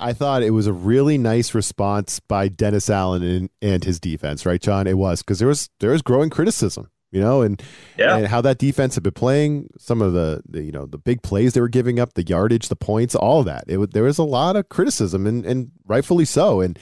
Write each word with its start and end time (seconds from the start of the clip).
I 0.00 0.12
thought 0.12 0.42
it 0.42 0.50
was 0.50 0.66
a 0.66 0.72
really 0.72 1.18
nice 1.18 1.54
response 1.54 2.18
by 2.20 2.48
Dennis 2.48 2.90
Allen 2.90 3.22
and, 3.22 3.50
and 3.62 3.84
his 3.84 4.00
defense, 4.00 4.44
right, 4.44 4.60
John? 4.60 4.86
It 4.86 4.98
was 4.98 5.22
because 5.22 5.38
there 5.38 5.48
was 5.48 5.70
there 5.80 5.90
was 5.90 6.02
growing 6.02 6.30
criticism, 6.30 6.90
you 7.12 7.20
know, 7.20 7.42
and 7.42 7.62
Yeah. 7.96 8.16
and 8.16 8.26
how 8.26 8.40
that 8.40 8.58
defense 8.58 8.94
had 8.96 9.04
been 9.04 9.12
playing, 9.12 9.68
some 9.78 10.02
of 10.02 10.12
the, 10.12 10.42
the 10.48 10.62
you 10.62 10.72
know 10.72 10.86
the 10.86 10.98
big 10.98 11.22
plays 11.22 11.52
they 11.54 11.60
were 11.60 11.68
giving 11.68 12.00
up, 12.00 12.14
the 12.14 12.24
yardage, 12.24 12.68
the 12.68 12.76
points, 12.76 13.14
all 13.14 13.44
that. 13.44 13.64
It 13.68 13.92
there 13.92 14.02
was 14.02 14.18
a 14.18 14.24
lot 14.24 14.56
of 14.56 14.68
criticism, 14.68 15.26
and 15.26 15.46
and 15.46 15.70
rightfully 15.86 16.24
so, 16.24 16.60
and 16.60 16.76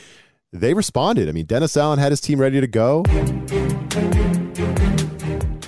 they 0.52 0.72
responded. 0.74 1.28
I 1.28 1.32
mean, 1.32 1.46
Dennis 1.46 1.76
Allen 1.76 1.98
had 1.98 2.12
his 2.12 2.20
team 2.20 2.40
ready 2.40 2.60
to 2.62 2.66
go. 2.66 3.02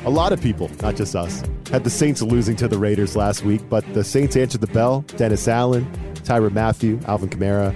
A 0.06 0.10
lot 0.10 0.32
of 0.32 0.40
people, 0.42 0.70
not 0.82 0.96
just 0.96 1.16
us, 1.16 1.42
had 1.70 1.82
the 1.84 1.90
Saints 1.90 2.20
losing 2.20 2.56
to 2.56 2.68
the 2.68 2.76
Raiders 2.78 3.16
last 3.16 3.42
week, 3.44 3.62
but 3.70 3.84
the 3.94 4.04
Saints 4.04 4.36
answered 4.36 4.60
the 4.60 4.66
bell. 4.66 5.00
Dennis 5.16 5.48
Allen, 5.48 5.86
Tyrann 6.24 6.52
Mathieu, 6.52 6.98
Alvin 7.06 7.28
Kamara. 7.28 7.74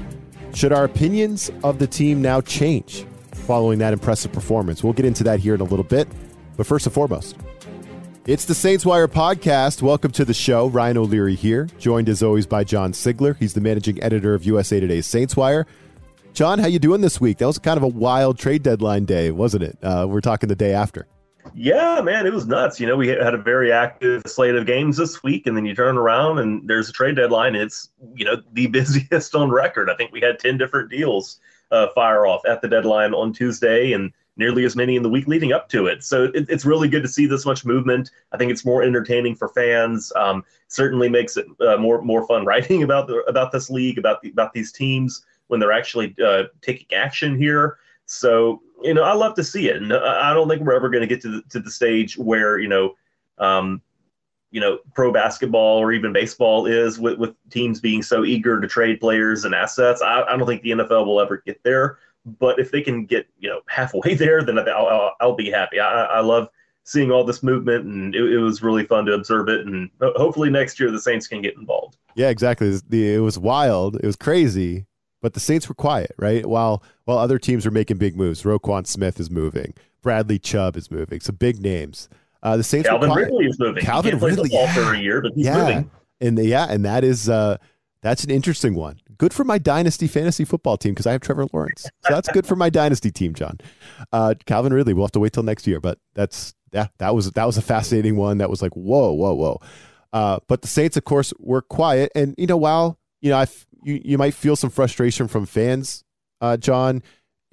Should 0.54 0.72
our 0.72 0.84
opinions 0.84 1.50
of 1.62 1.78
the 1.78 1.86
team 1.86 2.22
now 2.22 2.40
change 2.40 3.04
following 3.32 3.78
that 3.78 3.92
impressive 3.92 4.32
performance? 4.32 4.82
We'll 4.82 4.94
get 4.94 5.04
into 5.04 5.22
that 5.24 5.40
here 5.40 5.54
in 5.54 5.60
a 5.60 5.64
little 5.64 5.84
bit. 5.84 6.08
But 6.56 6.66
first 6.66 6.86
and 6.86 6.94
foremost, 6.94 7.36
it's 8.26 8.44
the 8.44 8.54
Saints 8.54 8.84
Wire 8.84 9.06
podcast. 9.06 9.82
Welcome 9.82 10.10
to 10.12 10.24
the 10.24 10.34
show. 10.34 10.66
Ryan 10.66 10.98
O'Leary 10.98 11.34
here, 11.34 11.68
joined 11.78 12.08
as 12.08 12.22
always 12.22 12.46
by 12.46 12.64
John 12.64 12.92
Sigler. 12.92 13.36
He's 13.36 13.54
the 13.54 13.60
managing 13.60 14.02
editor 14.02 14.34
of 14.34 14.44
USA 14.44 14.80
Today's 14.80 15.06
Saints 15.06 15.36
Wire. 15.36 15.66
John, 16.34 16.58
how 16.58 16.66
you 16.66 16.78
doing 16.78 17.00
this 17.00 17.20
week? 17.20 17.38
That 17.38 17.46
was 17.46 17.58
kind 17.58 17.76
of 17.76 17.82
a 17.82 17.88
wild 17.88 18.38
trade 18.38 18.62
deadline 18.62 19.04
day, 19.04 19.30
wasn't 19.30 19.64
it? 19.64 19.78
Uh, 19.82 20.06
we're 20.08 20.20
talking 20.20 20.48
the 20.48 20.56
day 20.56 20.72
after. 20.72 21.06
Yeah, 21.54 22.00
man, 22.00 22.26
it 22.26 22.32
was 22.32 22.46
nuts. 22.46 22.80
You 22.80 22.86
know, 22.86 22.96
we 22.96 23.08
had 23.08 23.34
a 23.34 23.38
very 23.38 23.72
active 23.72 24.22
slate 24.26 24.54
of 24.54 24.66
games 24.66 24.96
this 24.96 25.22
week, 25.22 25.46
and 25.46 25.56
then 25.56 25.64
you 25.64 25.74
turn 25.74 25.98
around 25.98 26.38
and 26.38 26.68
there's 26.68 26.88
a 26.88 26.92
trade 26.92 27.16
deadline. 27.16 27.54
It's 27.54 27.88
you 28.14 28.24
know 28.24 28.42
the 28.52 28.66
busiest 28.68 29.34
on 29.34 29.50
record. 29.50 29.90
I 29.90 29.94
think 29.94 30.12
we 30.12 30.20
had 30.20 30.38
ten 30.38 30.58
different 30.58 30.90
deals 30.90 31.38
uh, 31.70 31.88
fire 31.94 32.26
off 32.26 32.42
at 32.46 32.62
the 32.62 32.68
deadline 32.68 33.14
on 33.14 33.32
Tuesday, 33.32 33.92
and 33.92 34.12
nearly 34.38 34.64
as 34.64 34.76
many 34.76 34.96
in 34.96 35.02
the 35.02 35.08
week 35.08 35.26
leading 35.26 35.52
up 35.52 35.68
to 35.68 35.86
it. 35.86 36.04
So 36.04 36.24
it, 36.32 36.46
it's 36.48 36.64
really 36.64 36.88
good 36.88 37.02
to 37.02 37.08
see 37.08 37.26
this 37.26 37.44
much 37.44 37.64
movement. 37.64 38.10
I 38.32 38.36
think 38.36 38.52
it's 38.52 38.64
more 38.64 38.82
entertaining 38.82 39.34
for 39.34 39.48
fans. 39.48 40.12
Um, 40.16 40.44
certainly 40.68 41.08
makes 41.08 41.36
it 41.36 41.46
uh, 41.60 41.76
more 41.76 42.00
more 42.02 42.26
fun 42.26 42.44
writing 42.46 42.82
about 42.82 43.08
the 43.08 43.18
about 43.28 43.52
this 43.52 43.68
league, 43.68 43.98
about 43.98 44.22
the, 44.22 44.30
about 44.30 44.52
these 44.52 44.72
teams 44.72 45.24
when 45.48 45.60
they're 45.60 45.72
actually 45.72 46.14
uh, 46.24 46.44
taking 46.62 46.96
action 46.96 47.36
here. 47.36 47.78
So 48.06 48.62
you 48.82 48.94
know, 48.94 49.02
I 49.02 49.14
love 49.14 49.34
to 49.34 49.44
see 49.44 49.68
it, 49.68 49.76
and 49.76 49.92
I 49.92 50.32
don't 50.32 50.48
think 50.48 50.62
we're 50.62 50.74
ever 50.74 50.88
going 50.88 51.02
to 51.02 51.06
get 51.06 51.20
to 51.22 51.28
the, 51.28 51.42
to 51.50 51.60
the 51.60 51.70
stage 51.70 52.16
where 52.16 52.58
you 52.58 52.68
know, 52.68 52.94
um, 53.38 53.82
you 54.50 54.60
know, 54.60 54.78
pro 54.94 55.12
basketball 55.12 55.78
or 55.78 55.92
even 55.92 56.12
baseball 56.12 56.66
is 56.66 56.98
with, 56.98 57.18
with 57.18 57.34
teams 57.50 57.80
being 57.80 58.02
so 58.02 58.24
eager 58.24 58.60
to 58.60 58.68
trade 58.68 59.00
players 59.00 59.44
and 59.44 59.54
assets. 59.54 60.00
I, 60.00 60.22
I 60.22 60.36
don't 60.36 60.46
think 60.46 60.62
the 60.62 60.70
NFL 60.70 61.06
will 61.06 61.20
ever 61.20 61.42
get 61.44 61.62
there, 61.64 61.98
but 62.24 62.58
if 62.58 62.70
they 62.70 62.80
can 62.80 63.04
get 63.04 63.26
you 63.38 63.48
know 63.48 63.60
halfway 63.68 64.14
there, 64.16 64.42
then 64.42 64.58
I'll, 64.58 64.86
I'll, 64.86 65.12
I'll 65.20 65.36
be 65.36 65.50
happy. 65.50 65.80
I, 65.80 66.04
I 66.04 66.20
love 66.20 66.48
seeing 66.84 67.10
all 67.12 67.22
this 67.22 67.42
movement, 67.42 67.84
and 67.84 68.14
it, 68.14 68.32
it 68.32 68.38
was 68.38 68.62
really 68.62 68.84
fun 68.84 69.04
to 69.04 69.12
observe 69.12 69.48
it. 69.48 69.66
And 69.66 69.90
hopefully 70.00 70.50
next 70.50 70.80
year 70.80 70.90
the 70.90 71.00
Saints 71.00 71.26
can 71.26 71.42
get 71.42 71.56
involved. 71.56 71.98
Yeah, 72.14 72.30
exactly. 72.30 72.80
It 72.90 73.20
was 73.20 73.38
wild. 73.38 73.96
It 73.96 74.06
was 74.06 74.16
crazy, 74.16 74.86
but 75.20 75.34
the 75.34 75.40
Saints 75.40 75.68
were 75.68 75.74
quiet, 75.74 76.12
right? 76.18 76.44
While 76.46 76.82
while 77.04 77.18
other 77.18 77.38
teams 77.38 77.64
were 77.64 77.70
making 77.70 77.98
big 77.98 78.16
moves. 78.16 78.42
Roquan 78.42 78.86
Smith 78.86 79.18
is 79.20 79.30
moving. 79.30 79.74
Bradley 80.02 80.38
Chubb 80.38 80.76
is 80.76 80.90
moving. 80.90 81.20
Some 81.20 81.36
big 81.36 81.60
names. 81.60 82.08
Uh, 82.42 82.56
the 82.56 82.62
Saints 82.62 82.88
Calvin 82.88 83.08
were 83.08 83.14
quiet. 83.14 83.26
Ridley 83.26 83.46
is 83.46 83.58
moving. 83.58 83.84
Calvin 83.84 84.18
Ridley, 84.18 84.50
yeah. 84.52 84.72
for 84.72 84.94
a 84.94 84.98
year, 84.98 85.20
but 85.20 85.32
he's 85.34 85.46
yeah, 85.46 85.58
moving. 85.58 85.90
and 86.20 86.38
yeah, 86.38 86.66
and 86.70 86.84
that 86.84 87.02
is 87.04 87.28
uh, 87.28 87.56
that's 88.02 88.24
an 88.24 88.30
interesting 88.30 88.74
one. 88.74 89.00
Good 89.16 89.34
for 89.34 89.42
my 89.42 89.58
dynasty 89.58 90.06
fantasy 90.06 90.44
football 90.44 90.76
team 90.76 90.92
because 90.92 91.06
I 91.06 91.12
have 91.12 91.20
Trevor 91.20 91.46
Lawrence. 91.52 91.82
So 92.04 92.14
that's 92.14 92.28
good 92.28 92.46
for 92.46 92.54
my 92.54 92.70
dynasty 92.70 93.10
team, 93.10 93.34
John. 93.34 93.58
Uh, 94.12 94.34
Calvin 94.46 94.72
Ridley. 94.72 94.94
We'll 94.94 95.06
have 95.06 95.12
to 95.12 95.20
wait 95.20 95.32
till 95.32 95.42
next 95.42 95.66
year, 95.66 95.80
but 95.80 95.98
that's 96.14 96.54
yeah, 96.72 96.86
that 96.98 97.14
was 97.14 97.30
that 97.32 97.44
was 97.44 97.56
a 97.56 97.62
fascinating 97.62 98.16
one. 98.16 98.38
That 98.38 98.50
was 98.50 98.62
like 98.62 98.74
whoa, 98.74 99.12
whoa, 99.12 99.34
whoa. 99.34 99.60
Uh, 100.12 100.38
but 100.46 100.62
the 100.62 100.68
Saints, 100.68 100.96
of 100.96 101.04
course, 101.04 101.34
were 101.38 101.60
quiet, 101.60 102.12
and 102.14 102.34
you 102.38 102.46
know, 102.46 102.56
while 102.56 102.98
you 103.20 103.30
know, 103.30 103.38
I 103.38 103.42
f- 103.42 103.66
you 103.88 104.00
you 104.04 104.18
might 104.18 104.34
feel 104.34 104.56
some 104.56 104.70
frustration 104.70 105.28
from 105.28 105.46
fans, 105.46 106.04
uh, 106.40 106.56
John. 106.56 107.02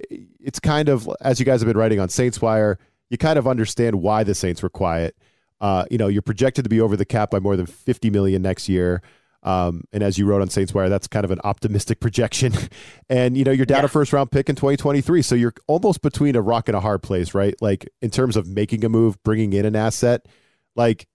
It's 0.10 0.60
kind 0.60 0.90
of 0.90 1.10
as 1.22 1.40
you 1.40 1.46
guys 1.46 1.62
have 1.62 1.68
been 1.68 1.78
writing 1.78 2.00
on 2.00 2.10
Saints 2.10 2.42
Wire, 2.42 2.78
you 3.10 3.18
kind 3.18 3.40
of 3.40 3.48
understand 3.48 4.02
why 4.02 4.24
the 4.24 4.36
Saints 4.36 4.62
were 4.62 4.70
quiet. 4.70 5.16
Uh, 5.62 5.86
you 5.90 5.98
know, 5.98 6.08
you're 6.08 6.22
projected 6.22 6.66
to 6.66 6.70
be 6.70 6.82
over 6.82 6.98
the 6.98 7.06
cap 7.06 7.32
by 7.32 7.40
more 7.40 7.56
than 7.56 7.66
50 7.66 8.10
million 8.10 8.42
next 8.42 8.68
year. 8.68 9.02
Um, 9.42 9.84
and 9.94 10.04
as 10.04 10.18
you 10.18 10.26
wrote 10.26 10.42
on 10.42 10.50
Saints 10.50 10.74
Wire, 10.74 10.90
that's 10.90 11.08
kind 11.08 11.24
of 11.24 11.32
an 11.32 11.40
optimistic 11.44 12.00
projection. 12.02 12.52
and 13.10 13.38
you 13.38 13.44
know, 13.46 13.52
you're 13.52 13.66
down 13.66 13.82
Yeah. 13.82 13.86
a 13.86 13.88
first 13.90 14.12
round 14.12 14.32
pick 14.32 14.50
in 14.50 14.56
2023, 14.56 15.22
so 15.22 15.34
you're 15.36 15.54
almost 15.68 16.02
between 16.02 16.36
a 16.36 16.42
rock 16.42 16.68
and 16.68 16.76
a 16.76 16.82
hard 16.82 17.02
place, 17.04 17.34
right? 17.34 17.56
Like 17.62 17.88
in 18.02 18.10
terms 18.10 18.36
of 18.36 18.48
making 18.48 18.84
a 18.84 18.90
move, 18.90 19.22
bringing 19.24 19.54
in 19.54 19.66
an 19.66 19.76
asset, 19.76 20.26
like 20.76 21.08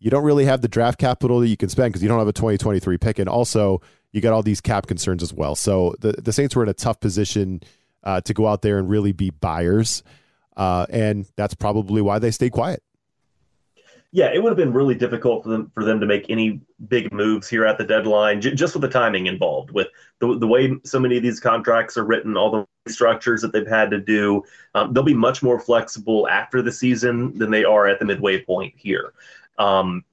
you 0.00 0.10
don't 0.10 0.22
really 0.22 0.44
have 0.44 0.60
the 0.60 0.68
draft 0.68 1.00
capital 1.00 1.40
that 1.40 1.48
you 1.48 1.56
can 1.56 1.68
spend 1.70 1.90
because 1.92 2.02
you 2.02 2.08
don't 2.08 2.20
have 2.20 2.28
a 2.28 2.32
2023 2.32 2.98
pick, 2.98 3.18
and 3.18 3.28
also 3.28 3.80
you 4.12 4.20
got 4.20 4.32
all 4.32 4.42
these 4.42 4.60
cap 4.60 4.86
concerns 4.86 5.22
as 5.22 5.32
well. 5.32 5.54
So 5.54 5.94
the 6.00 6.12
the 6.12 6.32
Saints 6.32 6.56
were 6.56 6.62
in 6.62 6.68
a 6.68 6.74
tough 6.74 7.00
position 7.00 7.62
uh, 8.04 8.20
to 8.22 8.34
go 8.34 8.46
out 8.46 8.62
there 8.62 8.78
and 8.78 8.88
really 8.88 9.12
be 9.12 9.30
buyers, 9.30 10.02
uh, 10.56 10.86
and 10.90 11.26
that's 11.36 11.54
probably 11.54 12.02
why 12.02 12.18
they 12.18 12.30
stayed 12.30 12.52
quiet. 12.52 12.82
Yeah, 14.10 14.30
it 14.32 14.42
would 14.42 14.48
have 14.48 14.56
been 14.56 14.72
really 14.72 14.94
difficult 14.94 15.42
for 15.42 15.50
them 15.50 15.70
for 15.74 15.84
them 15.84 16.00
to 16.00 16.06
make 16.06 16.30
any 16.30 16.62
big 16.88 17.12
moves 17.12 17.46
here 17.46 17.66
at 17.66 17.76
the 17.76 17.84
deadline, 17.84 18.40
j- 18.40 18.54
just 18.54 18.74
with 18.74 18.80
the 18.80 18.88
timing 18.88 19.26
involved, 19.26 19.70
with 19.70 19.88
the 20.20 20.38
the 20.38 20.46
way 20.46 20.74
so 20.82 20.98
many 20.98 21.18
of 21.18 21.22
these 21.22 21.40
contracts 21.40 21.98
are 21.98 22.04
written, 22.04 22.34
all 22.34 22.50
the 22.50 22.90
structures 22.90 23.42
that 23.42 23.52
they've 23.52 23.68
had 23.68 23.90
to 23.90 24.00
do. 24.00 24.42
Um, 24.74 24.94
they'll 24.94 25.02
be 25.02 25.12
much 25.12 25.42
more 25.42 25.60
flexible 25.60 26.26
after 26.28 26.62
the 26.62 26.72
season 26.72 27.36
than 27.36 27.50
they 27.50 27.64
are 27.64 27.86
at 27.86 27.98
the 27.98 28.06
midway 28.06 28.42
point 28.42 28.72
here. 28.78 29.12
Um, 29.58 30.04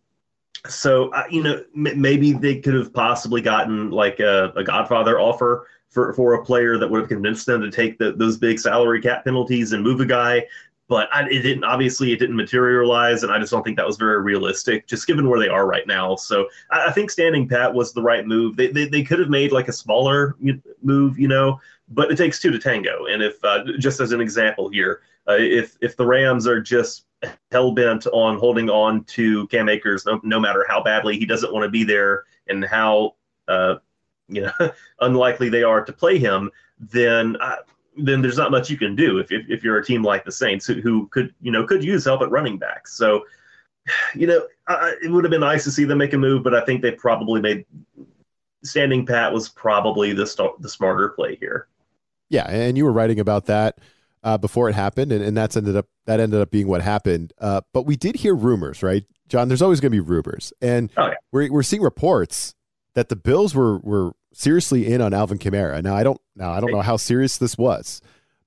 so 0.70 1.10
uh, 1.10 1.24
you 1.30 1.44
know, 1.44 1.64
m- 1.76 2.02
maybe 2.02 2.34
they 2.34 2.60
could 2.60 2.74
have 2.74 2.94
possibly 2.94 3.42
gotten 3.42 3.92
like 3.92 4.20
a, 4.20 4.52
a 4.56 4.64
Godfather 4.64 5.20
offer 5.20 5.68
for 5.90 6.14
for 6.14 6.34
a 6.34 6.44
player 6.46 6.78
that 6.78 6.90
would 6.90 7.00
have 7.00 7.10
convinced 7.10 7.46
them 7.46 7.62
to 7.62 7.72
take 7.72 7.98
the, 7.98 8.12
those 8.14 8.38
big 8.38 8.60
salary 8.60 9.02
cap 9.02 9.24
penalties 9.24 9.74
and 9.74 9.84
move 9.84 10.02
a 10.02 10.06
guy. 10.06 10.46
But 10.88 11.10
I, 11.12 11.24
it 11.24 11.42
didn't 11.42 11.64
obviously 11.64 12.12
it 12.12 12.20
didn't 12.20 12.36
materialize 12.36 13.24
and 13.24 13.32
i 13.32 13.40
just 13.40 13.52
don't 13.52 13.64
think 13.64 13.76
that 13.78 13.88
was 13.88 13.98
very 13.98 14.22
realistic 14.22 14.86
just 14.86 15.08
given 15.08 15.28
where 15.28 15.40
they 15.40 15.48
are 15.48 15.66
right 15.66 15.88
now. 15.88 16.16
So 16.16 16.48
i, 16.70 16.90
I 16.90 16.92
think 16.92 17.10
standing 17.10 17.48
pat 17.48 17.74
was 17.74 17.94
the 17.94 18.04
right 18.04 18.28
move. 18.28 18.56
They, 18.56 18.68
they, 18.68 18.88
they 18.88 19.04
could 19.04 19.20
have 19.20 19.30
made 19.30 19.52
like 19.52 19.68
a 19.68 19.74
smaller 19.74 20.36
move 20.84 21.18
you 21.18 21.28
know 21.28 21.60
but 21.90 22.12
it 22.12 22.18
takes 22.18 22.40
two 22.40 22.52
to 22.52 22.58
tango. 22.60 23.06
And 23.06 23.22
if 23.22 23.44
uh, 23.44 23.64
just 23.78 24.00
as 24.00 24.12
an 24.12 24.20
example 24.22 24.70
here 24.70 25.02
uh, 25.28 25.38
if 25.40 25.76
if 25.82 25.98
the 25.98 26.06
rams 26.06 26.46
are 26.46 26.62
just 26.62 27.05
hell-bent 27.52 28.06
on 28.08 28.38
holding 28.38 28.70
on 28.70 29.04
to 29.06 29.48
cam 29.48 29.70
akers 29.70 30.06
no, 30.06 30.20
no 30.24 30.40
matter 30.40 30.66
how 30.68 30.84
badly 30.84 31.18
he 31.18 31.26
doesn't 31.26 31.54
want 31.54 31.64
to 31.64 31.70
be 31.70 31.84
there 31.84 32.24
and 32.48 32.64
how 32.64 33.16
uh, 33.48 33.76
you 34.28 34.42
know 34.42 34.52
unlikely 35.00 35.50
they 35.50 35.64
are 35.64 35.84
to 35.84 35.94
play 35.94 36.18
him 36.18 36.52
then 36.80 37.38
I, 37.42 37.58
then 37.98 38.22
there's 38.22 38.38
not 38.38 38.52
much 38.52 38.70
you 38.70 38.78
can 38.78 38.96
do 38.96 39.20
if, 39.20 39.32
if, 39.32 39.50
if 39.50 39.64
you're 39.64 39.78
a 39.78 39.86
team 39.86 40.04
like 40.04 40.26
the 40.26 40.32
Saints 40.32 40.66
who, 40.66 40.82
who 40.82 41.08
could 41.08 41.34
you 41.42 41.52
know 41.52 41.66
could 41.66 41.84
use 41.84 42.06
help 42.06 42.22
at 42.22 42.32
running 42.32 42.58
back. 42.58 42.88
So, 42.88 43.26
you 44.16 44.28
know, 44.28 44.48
I, 44.68 44.96
it 45.04 45.12
would 45.12 45.24
have 45.24 45.32
been 45.32 45.42
nice 45.42 45.64
to 45.66 45.72
see 45.72 45.86
them 45.86 45.98
make 45.98 46.14
a 46.14 46.18
move, 46.18 46.44
but 46.44 46.54
I 46.54 46.62
think 46.66 46.82
they 46.82 46.92
probably 46.92 47.42
made 47.42 47.66
standing 48.64 49.06
pat 49.06 49.32
was 49.32 49.50
probably 49.50 50.14
the 50.14 50.26
st- 50.26 50.62
the 50.62 50.70
smarter 50.70 51.10
play 51.10 51.36
here. 51.36 51.68
Yeah, 52.30 52.50
and 52.50 52.78
you 52.78 52.86
were 52.86 52.94
writing 52.94 53.20
about 53.20 53.46
that 53.46 53.78
uh, 54.26 54.38
before 54.38 54.68
it 54.68 54.74
happened, 54.76 55.14
and, 55.14 55.24
and 55.24 55.38
that's 55.38 55.56
ended 55.56 55.78
up 55.78 55.86
that 56.06 56.20
ended 56.20 56.42
up 56.42 56.52
being 56.52 56.68
what 56.68 56.82
happened. 56.82 57.32
Uh, 57.40 57.62
but 57.74 57.84
we 57.84 57.96
did 57.96 58.16
hear 58.18 58.36
rumors, 58.36 58.84
right, 58.84 59.04
John? 59.30 59.48
There's 59.48 59.62
always 59.62 59.80
going 59.80 59.92
to 59.92 59.96
be 59.96 60.00
rumors, 60.02 60.52
and 60.62 60.92
Oh, 60.98 61.08
yeah. 61.08 61.14
we're 61.32 61.52
we're 61.52 61.64
seeing 61.64 61.82
reports 61.84 62.56
that 62.96 63.08
the 63.10 63.16
Bills 63.16 63.56
were 63.56 63.78
were 63.80 64.12
seriously 64.34 64.92
in 64.92 65.00
on 65.00 65.14
Alvin 65.14 65.38
Kamara. 65.38 65.82
Now 65.82 65.96
I 65.96 66.04
don't 66.04 66.20
now 66.36 66.52
I 66.52 66.60
don't 66.60 66.72
know 66.72 66.82
how 66.82 66.98
serious 66.98 67.38
this 67.38 67.58
was, 67.58 68.02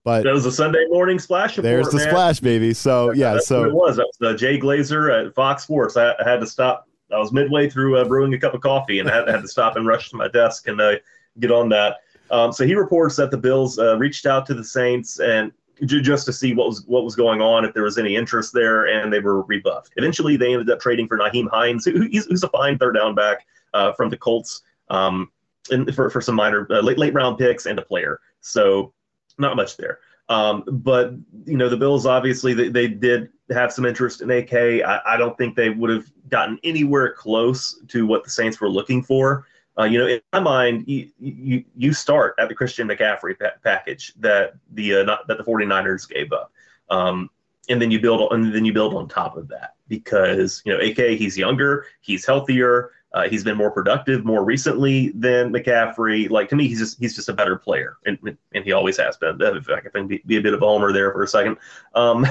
but 0.05 0.25
That 0.25 0.35
was 0.35 0.45
a 0.47 0.53
Sunday 0.53 0.85
morning 0.89 1.19
splash. 1.19 1.57
Report, 1.57 1.63
there's 1.63 1.89
the 1.91 1.99
man. 1.99 2.09
splash, 2.09 2.41
baby. 2.41 2.75
So 2.75 3.13
yeah, 3.13 3.35
what 3.35 3.45
so 3.45 3.65
it 3.65 3.73
was. 3.73 3.97
That 3.97 4.11
was 4.21 4.35
uh, 4.35 4.37
Jay 4.37 4.59
Glazer 4.59 5.27
at 5.27 5.35
Fox 5.35 5.63
Sports. 5.63 5.97
I, 5.97 6.11
I 6.13 6.29
had 6.29 6.41
to 6.41 6.47
stop. 6.47 6.87
I 7.13 7.19
was 7.19 7.33
midway 7.33 7.71
through 7.71 7.97
uh, 7.99 8.05
brewing 8.05 8.35
a 8.35 8.39
cup 8.39 8.53
of 8.53 8.61
coffee 8.61 8.99
and 8.99 9.09
I 9.09 9.15
had, 9.17 9.29
had 9.29 9.41
to 9.43 9.49
stop 9.49 9.77
and 9.77 9.87
rush 9.87 10.11
to 10.11 10.17
my 10.17 10.29
desk 10.29 10.69
and 10.69 10.79
uh, 10.81 10.97
get 11.39 11.51
on 11.51 11.69
that. 11.71 11.99
Um, 12.31 12.53
so 12.53 12.67
he 12.67 12.75
reports 12.75 13.17
that 13.17 13.31
the 13.31 13.39
Bills 13.39 13.79
uh, 13.79 13.97
reached 13.97 14.27
out 14.27 14.45
to 14.47 14.55
the 14.55 14.63
Saints 14.65 15.19
and 15.19 15.51
just 15.87 16.27
to 16.27 16.33
see 16.33 16.55
what 16.55 16.69
was 16.69 16.85
what 16.87 17.05
was 17.05 17.15
going 17.15 17.41
on, 17.41 17.65
if 17.65 17.75
there 17.75 17.83
was 17.83 17.99
any 17.99 18.17
interest 18.17 18.53
there, 18.53 18.87
and 18.87 19.13
they 19.13 19.21
were 19.21 19.43
rebuffed. 19.43 19.93
Eventually, 19.97 20.37
they 20.37 20.53
ended 20.53 20.71
up 20.71 20.81
trading 20.81 21.07
for 21.07 21.19
Nyheim 21.19 21.49
Hines, 21.51 21.85
who, 21.85 22.09
who's 22.09 22.43
a 22.43 22.49
fine 22.49 22.79
third 22.79 22.95
down 22.95 23.15
back 23.15 23.47
uh, 23.75 23.93
from 23.93 24.11
the 24.11 24.17
Colts, 24.17 24.63
um, 24.91 25.31
and 25.71 25.95
for, 25.95 26.11
for 26.11 26.21
some 26.21 26.35
minor 26.35 26.67
uh, 26.71 26.81
late 26.81 26.99
late 26.99 27.15
round 27.15 27.39
picks 27.39 27.67
and 27.67 27.79
a 27.79 27.83
player. 27.83 28.21
So 28.41 28.93
not 29.39 29.57
much 29.57 29.77
there. 29.77 30.01
Um, 30.29 30.65
but 30.67 31.13
you 31.45 31.57
know, 31.57 31.69
the 31.69 31.77
Bills 31.77 32.05
obviously 32.05 32.53
they, 32.53 32.69
they 32.69 32.89
did 32.89 33.31
have 33.51 33.73
some 33.73 33.87
interest 33.87 34.21
in 34.21 34.31
AK. 34.31 34.53
I, 34.53 35.01
I 35.07 35.17
don't 35.17 35.37
think 35.39 35.57
they 35.57 35.71
would 35.71 35.91
have 35.91 36.07
gotten 36.29 36.59
anywhere 36.65 37.15
close 37.15 37.81
to 37.89 38.07
what 38.07 38.25
the 38.25 38.31
Saints 38.31 38.61
were 38.61 38.69
looking 38.69 39.03
for. 39.03 39.47
Uh, 39.79 39.85
you 39.85 39.99
know, 39.99 40.07
in 40.07 40.21
my 40.33 40.41
mind, 40.41 40.85
you, 40.89 41.09
you, 41.21 41.65
you 41.77 41.93
start 41.93 42.35
at 42.39 42.49
the 42.49 42.55
Christian 42.55 42.89
McCaffrey 42.89 43.39
pa- 43.39 43.53
package 43.63 44.13
that 44.19 44.55
the 44.73 44.97
uh, 44.97 45.03
not, 45.05 45.27
that 45.29 45.39
the 45.39 45.45
49ers 45.45 46.09
gave 46.09 46.33
up, 46.33 46.53
um, 46.91 47.31
and 47.69 47.81
then 47.81 47.91
you 47.91 48.01
build 48.01 48.33
and 48.33 48.53
then 48.53 48.65
you 48.65 48.73
build 48.73 48.95
on 48.95 49.09
top 49.09 49.37
of 49.37 49.47
that 49.49 49.75
because 49.87 50.63
you 50.65 50.73
know 50.73 50.81
AK 50.81 51.19
he's 51.19 51.39
younger, 51.39 51.87
he's 52.01 52.27
healthier, 52.27 52.91
uh, 53.13 53.29
he's 53.29 53.43
been 53.43 53.57
more 53.57 53.71
productive 53.71 54.25
more 54.25 54.45
recently 54.45 55.11
than 55.11 55.53
McCaffrey. 55.53 56.29
Like 56.29 56.49
to 56.51 56.57
me, 56.57 56.69
he's 56.69 56.79
just 56.79 56.99
he's 56.99 57.17
just 57.17 57.29
a 57.29 57.33
better 57.33 57.57
player, 57.57 57.97
and 58.05 58.19
and 58.55 58.65
he 58.65 58.73
always 58.73 58.99
has 58.99 59.17
been. 59.17 59.41
If 59.41 59.69
I 59.71 59.81
can 59.81 60.07
be, 60.07 60.23
be 60.27 60.37
a 60.37 60.43
bit 60.43 60.55
of 60.55 60.63
a 60.63 60.67
homer 60.67 60.93
there 60.93 61.13
for 61.13 61.23
a 61.23 61.29
second. 61.29 61.57
Um, 61.95 62.27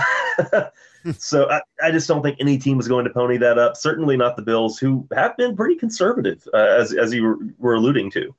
so 1.17 1.49
I, 1.49 1.61
I 1.81 1.91
just 1.91 2.07
don't 2.07 2.21
think 2.21 2.37
any 2.39 2.57
team 2.57 2.79
is 2.79 2.87
going 2.87 3.05
to 3.05 3.11
pony 3.11 3.37
that 3.37 3.57
up. 3.57 3.77
Certainly 3.77 4.17
not 4.17 4.35
the 4.35 4.41
Bills, 4.41 4.77
who 4.77 5.07
have 5.15 5.35
been 5.37 5.55
pretty 5.55 5.75
conservative, 5.75 6.47
uh, 6.53 6.57
as 6.57 6.93
as 6.93 7.13
you 7.13 7.23
were, 7.23 7.37
were, 7.57 7.73
alluding 7.75 8.11
to. 8.11 8.33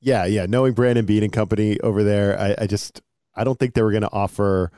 Yeah, 0.00 0.24
yeah. 0.24 0.46
Knowing 0.46 0.72
Brandon 0.72 1.04
Beane 1.04 1.22
and 1.22 1.32
company 1.32 1.78
over 1.80 2.02
there, 2.02 2.38
I, 2.38 2.54
I 2.58 2.66
just 2.66 3.02
I 3.34 3.44
don't 3.44 3.58
think 3.58 3.74
they 3.74 3.82
were 3.82 3.90
going 3.90 4.02
to 4.02 4.12
offer 4.12 4.70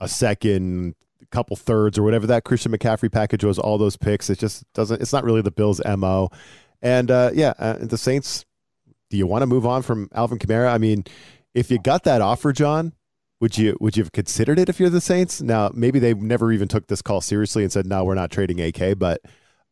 a 0.00 0.08
second, 0.08 0.94
couple 1.30 1.56
thirds, 1.56 1.98
or 1.98 2.02
whatever 2.02 2.26
that 2.28 2.44
Christian 2.44 2.72
McCaffrey 2.72 3.10
package 3.10 3.44
was. 3.44 3.58
All 3.58 3.78
those 3.78 3.96
picks, 3.96 4.30
it 4.30 4.38
just 4.38 4.64
doesn't. 4.72 5.00
It's 5.00 5.12
not 5.12 5.24
really 5.24 5.42
the 5.42 5.50
Bills' 5.50 5.80
mo. 5.84 6.30
And 6.80 7.10
uh, 7.10 7.30
yeah, 7.34 7.54
uh, 7.58 7.78
the 7.80 7.98
Saints. 7.98 8.44
Do 9.10 9.18
you 9.18 9.26
want 9.26 9.42
to 9.42 9.46
move 9.46 9.66
on 9.66 9.82
from 9.82 10.08
Alvin 10.14 10.38
Kamara? 10.38 10.72
I 10.72 10.78
mean, 10.78 11.04
if 11.54 11.70
you 11.70 11.78
got 11.78 12.04
that 12.04 12.22
offer, 12.22 12.50
John, 12.50 12.94
would 13.42 13.58
you 13.58 13.76
would 13.80 13.96
you 13.96 14.04
have 14.04 14.12
considered 14.12 14.56
it 14.60 14.68
if 14.68 14.78
you're 14.78 14.88
the 14.88 15.00
Saints? 15.00 15.42
Now, 15.42 15.72
maybe 15.74 15.98
they 15.98 16.14
never 16.14 16.52
even 16.52 16.68
took 16.68 16.86
this 16.86 17.02
call 17.02 17.20
seriously 17.20 17.64
and 17.64 17.72
said, 17.72 17.86
"No, 17.86 18.04
we're 18.04 18.14
not 18.14 18.30
trading 18.30 18.60
AK." 18.60 18.96
But 18.96 19.20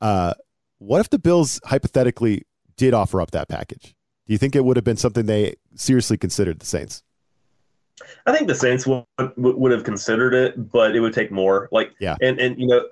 uh, 0.01 0.35
what 0.79 1.01
if 1.01 1.09
the 1.09 1.21
Bills 1.21 1.61
hypothetically 1.65 2.43
did 2.77 2.95
offer 2.95 3.21
up 3.21 3.31
that 3.31 3.49
package? 3.49 3.95
Do 4.27 4.33
you 4.33 4.39
think 4.39 4.57
it 4.57 4.65
would 4.65 4.77
have 4.77 4.85
been 4.85 4.97
something 4.97 5.27
they 5.27 5.55
seriously 5.77 6.19
considered 6.19 6.59
the 6.59 6.67
Saints? 6.67 7.05
I 8.27 8.33
think 8.33 8.49
the 8.49 8.57
Saints 8.57 8.89
would 8.89 9.05
would 9.37 9.71
have 9.71 9.85
considered 9.85 10.35
it, 10.35 10.73
but 10.73 10.97
it 10.97 11.01
would 11.01 11.15
take 11.15 11.31
more. 11.31 11.69
Like, 11.71 11.93
yeah, 12.01 12.17
and 12.21 12.41
and 12.41 12.59
you 12.59 12.67
know, 12.67 12.89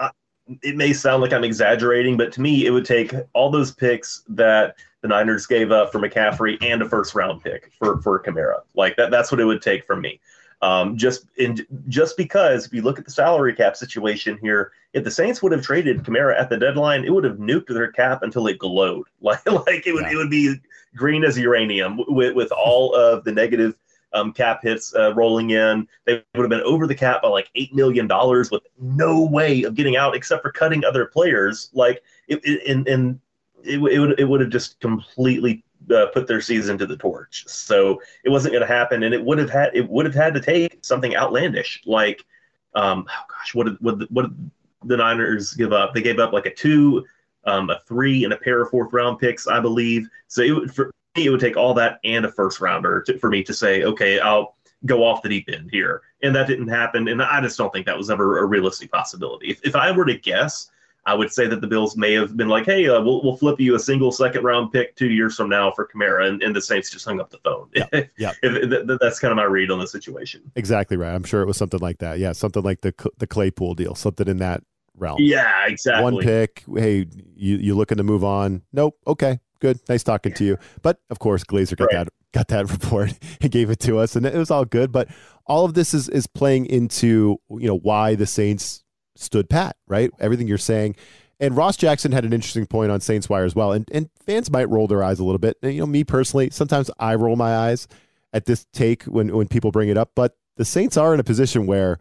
it 0.63 0.77
may 0.77 0.93
sound 0.93 1.23
like 1.23 1.33
I'm 1.33 1.43
exaggerating, 1.43 2.17
but 2.17 2.31
to 2.35 2.41
me, 2.41 2.67
it 2.67 2.71
would 2.71 2.85
take 2.85 3.13
all 3.33 3.51
those 3.51 3.73
picks 3.73 4.23
that 4.29 4.77
the 5.03 5.09
Niners 5.09 5.45
gave 5.45 5.73
up 5.73 5.91
for 5.91 5.99
McCaffrey 5.99 6.57
and 6.63 6.83
a 6.83 6.89
first 6.89 7.17
round 7.17 7.43
pick 7.43 7.73
for 7.81 8.01
for 8.01 8.23
Kamara. 8.23 8.61
Like 8.77 8.95
that, 8.95 9.11
that's 9.11 9.33
what 9.33 9.41
it 9.41 9.45
would 9.45 9.61
take 9.61 9.85
from 9.85 10.03
me. 10.03 10.21
Um, 10.61 10.97
just 10.97 11.27
in 11.37 11.65
just 11.87 12.17
because 12.17 12.67
if 12.67 12.73
you 12.73 12.83
look 12.83 12.99
at 12.99 13.05
the 13.05 13.13
salary 13.13 13.55
cap 13.55 13.77
situation 13.77 14.39
here, 14.43 14.73
if 14.93 15.05
the 15.05 15.11
Saints 15.11 15.41
would 15.41 15.53
have 15.53 15.63
traded 15.63 16.03
Kamara 16.03 16.39
at 16.39 16.51
the 16.51 16.57
deadline, 16.57 17.05
it 17.05 17.15
would 17.15 17.23
have 17.23 17.37
nuked 17.37 17.69
their 17.69 17.93
cap 17.93 18.23
until 18.23 18.47
it 18.49 18.59
glowed. 18.59 19.07
Like 19.21 19.47
like 19.47 19.87
it 19.87 19.93
would 19.93 20.05
yeah. 20.07 20.13
it 20.13 20.17
would 20.17 20.31
be 20.31 20.57
green 20.97 21.23
as 21.23 21.39
uranium 21.39 22.01
with 22.09 22.35
with 22.35 22.51
all 22.51 22.95
of 22.95 23.23
the 23.25 23.33
negative 23.33 23.75
um, 24.13 24.33
cap 24.33 24.63
hits 24.63 24.95
uh, 24.95 25.15
rolling 25.15 25.51
in. 25.51 25.87
They 26.05 26.25
would 26.35 26.43
have 26.43 26.49
been 26.49 26.61
over 26.63 26.87
the 26.87 26.95
cap 26.95 27.23
by 27.23 27.29
like 27.29 27.51
eight 27.55 27.75
million 27.75 28.07
dollars 28.07 28.51
with 28.51 28.63
no 28.81 29.25
way 29.25 29.63
of 29.63 29.75
getting 29.75 29.97
out 29.97 30.17
except 30.17 30.43
for 30.43 30.51
cutting 30.51 30.85
other 30.85 31.07
players. 31.07 31.71
Like 31.73 32.03
it, 32.27 32.41
it 32.45 32.67
and, 32.67 32.89
and 32.89 33.21
it, 33.63 33.79
it 33.79 33.99
would 33.99 34.19
it 34.19 34.25
would 34.25 34.41
have 34.41 34.51
just 34.51 34.81
completely 34.81 35.63
uh, 35.93 36.07
put 36.07 36.27
their 36.27 36.41
season 36.41 36.79
to 36.79 36.87
the 36.87 36.97
torch. 36.97 37.45
So 37.47 38.01
it 38.25 38.31
wasn't 38.31 38.53
going 38.53 38.67
to 38.67 38.73
happen, 38.73 39.03
and 39.03 39.15
it 39.15 39.25
would 39.25 39.39
have 39.39 39.51
had 39.51 39.71
it 39.75 39.89
would 39.89 40.07
have 40.07 40.15
had 40.15 40.35
to 40.35 40.41
take 40.41 40.85
something 40.85 41.17
outlandish 41.17 41.83
like, 41.87 42.25
um, 42.75 43.07
oh 43.09 43.25
gosh, 43.29 43.55
what 43.55 43.65
did 43.67 43.77
what 43.81 43.99
did, 43.99 44.09
what 44.11 44.23
did 44.23 44.51
the 44.85 44.97
Niners 44.97 45.55
give 45.55 45.73
up? 45.73 45.95
They 45.95 46.03
gave 46.03 46.19
up 46.19 46.33
like 46.33 46.47
a 46.47 46.55
two, 46.55 47.05
um, 47.45 47.71
a 47.71 47.81
three, 47.87 48.25
and 48.25 48.33
a 48.33 48.37
pair 48.39 48.63
of 48.63 48.71
fourth 48.71 48.93
round 48.93 49.19
picks, 49.19 49.47
I 49.47 49.61
believe. 49.61 50.09
So 50.29 50.43
it 50.43 50.53
would, 50.53 50.75
for 50.75 50.93
me, 51.17 51.27
it 51.27 51.31
would 51.31 51.41
take 51.41 51.57
all 51.57 51.75
that 51.75 51.99
and 52.05 52.25
a 52.25 52.33
first 52.33 52.61
rounder 52.61 53.03
to, 53.03 53.19
for 53.19 53.29
me 53.29 53.43
to 53.45 53.55
say, 53.55 53.83
okay, 53.85 54.21
I'll 54.21 54.57
go 54.87 55.03
off 55.05 55.23
the 55.23 55.29
deep 55.29 55.49
end 55.53 55.71
here, 55.73 56.03
and 56.23 56.35
that 56.37 56.47
didn't 56.47 56.69
happen. 56.69 57.09
And 57.09 57.21
I 57.21 57.41
just 57.41 57.59
don't 57.59 57.73
think 57.73 57.87
that 57.87 57.99
was 57.99 58.11
ever 58.11 58.39
a 58.39 58.45
realistic 58.45 58.93
possibility. 58.93 59.49
If, 59.49 59.61
if 59.65 59.75
I 59.75 59.91
were 59.91 60.05
to 60.05 60.17
guess, 60.17 60.71
I 61.09 61.15
would 61.15 61.33
say 61.33 61.47
that 61.47 61.63
the 61.63 61.67
Bills 61.67 61.97
may 61.97 62.13
have 62.13 62.37
been 62.37 62.49
like, 62.49 62.67
"Hey, 62.67 62.87
uh, 62.87 63.01
we'll 63.01 63.23
we'll 63.23 63.39
flip 63.39 63.59
you 63.59 63.75
a 63.75 63.79
single 63.79 64.13
second 64.13 64.45
round 64.45 64.73
pick 64.73 64.95
two 64.95 65.09
years 65.09 65.35
from 65.35 65.49
now 65.49 65.71
for 65.71 65.89
Kamara," 65.89 66.29
and, 66.29 66.43
and 66.43 66.55
the 66.55 66.61
Saints 66.61 66.91
just 66.91 67.07
hung 67.07 67.19
up 67.19 67.31
the 67.31 67.39
phone. 67.39 67.71
Yeah, 67.75 67.87
yeah. 68.19 68.33
that's 69.01 69.19
kind 69.19 69.33
of 69.33 69.37
my 69.37 69.45
read 69.45 69.71
on 69.71 69.79
the 69.79 69.87
situation. 69.87 70.43
Exactly 70.55 70.99
right. 70.99 71.15
I'm 71.15 71.25
sure 71.25 71.41
it 71.41 71.47
was 71.47 71.57
something 71.57 71.81
like 71.81 71.99
that. 72.01 72.19
Yeah, 72.19 72.33
something 72.33 72.63
like 72.63 72.83
the 72.83 72.93
the 73.17 73.27
Claypool 73.27 73.75
deal, 73.75 73.95
something 73.95 74.29
in 74.29 74.37
that 74.39 74.63
realm. 74.99 75.17
Yeah, 75.19 75.67
exactly. 75.67 76.05
One 76.05 76.19
pick. 76.19 76.63
Hey, 76.77 77.07
you 77.35 77.57
you 77.57 77.75
looking 77.75 77.97
to 77.97 78.05
move 78.05 78.23
on? 78.23 78.61
Nope. 78.75 78.99
Okay, 79.07 79.41
good. 79.61 79.81
Nice 79.89 80.03
talking 80.03 80.35
to 80.35 80.45
you. 80.45 80.59
But 80.83 81.01
of 81.09 81.21
course, 81.21 81.43
Glazer 81.43 81.79
got 81.79 81.85
right. 81.87 82.05
that 82.05 82.09
got 82.35 82.49
that 82.49 82.71
report 82.71 83.19
and 83.41 83.51
gave 83.51 83.71
it 83.71 83.81
to 83.81 83.99
us, 83.99 84.15
and 84.15 84.27
it 84.27 84.35
was 84.35 84.51
all 84.51 84.67
good. 84.67 84.93
But 84.93 85.09
all 85.47 85.65
of 85.65 85.73
this 85.73 85.95
is 85.95 86.11
is 86.11 86.27
playing 86.27 86.67
into 86.67 87.39
you 87.49 87.67
know 87.67 87.79
why 87.79 88.15
the 88.15 88.27
Saints 88.27 88.85
stood 89.19 89.49
pat, 89.51 89.77
right? 89.87 90.11
Everything 90.19 90.47
you're 90.47 90.59
saying. 90.59 90.97
And 91.41 91.57
Ross 91.57 91.77
Jackson 91.77 92.13
had 92.13 92.25
an 92.25 92.33
interesting 92.33 92.67
point 92.67 92.91
on 92.91 93.01
Saints 93.01 93.29
Wire 93.29 93.45
as 93.45 93.55
well. 93.55 93.73
And 93.73 93.89
and 93.93 94.11
fans 94.27 94.51
might 94.51 94.69
roll 94.69 94.87
their 94.87 95.03
eyes 95.03 95.19
a 95.19 95.25
little 95.25 95.39
bit. 95.39 95.57
And, 95.63 95.73
you 95.73 95.81
know, 95.81 95.87
me 95.87 96.05
personally, 96.05 96.51
sometimes 96.51 96.91
I 96.99 97.15
roll 97.15 97.37
my 97.37 97.55
eyes 97.57 97.87
at 98.33 98.47
this 98.47 98.67
take 98.73 99.05
when 99.05 99.37
when 99.37 99.49
people 99.49 99.71
bring 99.71 99.89
it 99.89 99.97
up. 99.97 100.13
But 100.15 100.37
the 100.57 100.65
Saints 100.65 100.97
are 100.97 101.15
in 101.15 101.21
a 101.21 101.25
position 101.25 101.67
where 101.67 101.99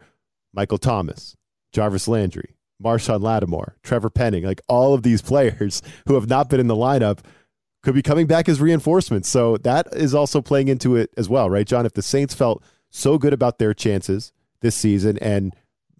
Michael 0.52 0.78
Thomas, 0.78 1.36
Jarvis 1.72 2.08
Landry, 2.08 2.56
Marshon 2.82 3.22
Lattimore, 3.22 3.76
Trevor 3.82 4.10
Penning, 4.10 4.44
like 4.44 4.60
all 4.68 4.94
of 4.94 5.02
these 5.02 5.22
players 5.30 5.82
who 6.06 6.14
have 6.14 6.28
not 6.28 6.48
been 6.48 6.60
in 6.60 6.66
the 6.66 6.76
lineup 6.76 7.20
could 7.82 7.94
be 7.94 8.02
coming 8.02 8.26
back 8.26 8.48
as 8.48 8.60
reinforcements. 8.60 9.28
So 9.28 9.56
that 9.58 9.86
is 9.92 10.14
also 10.14 10.42
playing 10.42 10.66
into 10.66 10.96
it 10.96 11.10
as 11.16 11.28
well, 11.28 11.48
right, 11.48 11.66
John? 11.66 11.86
If 11.86 11.92
the 11.92 12.02
Saints 12.02 12.34
felt 12.34 12.62
so 12.90 13.18
good 13.18 13.32
about 13.32 13.58
their 13.58 13.72
chances 13.72 14.32
this 14.60 14.74
season 14.74 15.16
and 15.18 15.54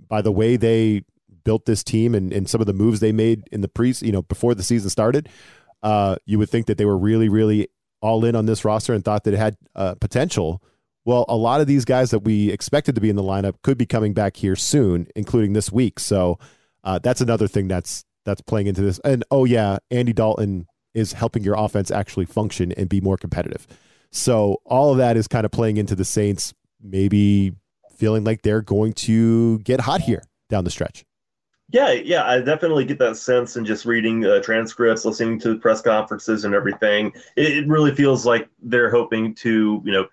by 0.08 0.22
the 0.22 0.32
way 0.32 0.56
they 0.56 1.04
built 1.44 1.64
this 1.66 1.82
team 1.82 2.14
and, 2.14 2.32
and 2.32 2.48
some 2.48 2.60
of 2.60 2.66
the 2.66 2.72
moves 2.72 3.00
they 3.00 3.12
made 3.12 3.48
in 3.52 3.60
the 3.60 3.68
pre, 3.68 3.94
you 4.00 4.12
know, 4.12 4.22
before 4.22 4.54
the 4.54 4.62
season 4.62 4.90
started, 4.90 5.28
uh, 5.82 6.16
you 6.26 6.38
would 6.38 6.50
think 6.50 6.66
that 6.66 6.78
they 6.78 6.84
were 6.84 6.98
really, 6.98 7.28
really 7.28 7.68
all 8.00 8.24
in 8.24 8.36
on 8.36 8.46
this 8.46 8.64
roster 8.64 8.92
and 8.92 9.04
thought 9.04 9.24
that 9.24 9.34
it 9.34 9.38
had 9.38 9.56
uh, 9.74 9.94
potential. 9.96 10.62
Well, 11.04 11.24
a 11.28 11.36
lot 11.36 11.60
of 11.60 11.66
these 11.66 11.84
guys 11.84 12.10
that 12.10 12.20
we 12.20 12.50
expected 12.50 12.94
to 12.96 13.00
be 13.00 13.10
in 13.10 13.16
the 13.16 13.22
lineup 13.22 13.54
could 13.62 13.78
be 13.78 13.86
coming 13.86 14.12
back 14.12 14.36
here 14.36 14.56
soon, 14.56 15.06
including 15.16 15.52
this 15.52 15.72
week. 15.72 15.98
So 16.00 16.38
uh, 16.84 16.98
that's 16.98 17.20
another 17.20 17.48
thing 17.48 17.68
that's 17.68 18.04
that's 18.24 18.42
playing 18.42 18.66
into 18.66 18.82
this. 18.82 18.98
And 19.00 19.24
oh 19.30 19.44
yeah, 19.44 19.78
Andy 19.90 20.12
Dalton 20.12 20.66
is 20.92 21.14
helping 21.14 21.44
your 21.44 21.54
offense 21.54 21.90
actually 21.90 22.26
function 22.26 22.72
and 22.72 22.88
be 22.88 23.00
more 23.00 23.16
competitive. 23.16 23.66
So 24.10 24.60
all 24.64 24.92
of 24.92 24.98
that 24.98 25.16
is 25.16 25.28
kind 25.28 25.44
of 25.46 25.50
playing 25.50 25.76
into 25.78 25.94
the 25.94 26.04
Saints 26.04 26.52
maybe 26.80 27.52
feeling 27.98 28.24
like 28.24 28.42
they're 28.42 28.62
going 28.62 28.92
to 28.92 29.58
get 29.60 29.80
hot 29.80 30.00
here 30.00 30.22
down 30.48 30.64
the 30.64 30.70
stretch. 30.70 31.04
Yeah, 31.70 31.92
yeah, 31.92 32.26
I 32.26 32.40
definitely 32.40 32.86
get 32.86 32.98
that 33.00 33.18
sense 33.18 33.56
in 33.56 33.66
just 33.66 33.84
reading 33.84 34.24
uh, 34.24 34.40
transcripts, 34.40 35.04
listening 35.04 35.38
to 35.40 35.58
press 35.58 35.82
conferences, 35.82 36.46
and 36.46 36.54
everything. 36.54 37.12
It, 37.36 37.58
it, 37.58 37.68
really 37.68 37.94
feels 37.94 38.24
like 38.24 38.48
they're 38.62 38.90
hoping 38.90 39.34
to, 39.34 39.82
you 39.84 39.92
know, 39.92 40.06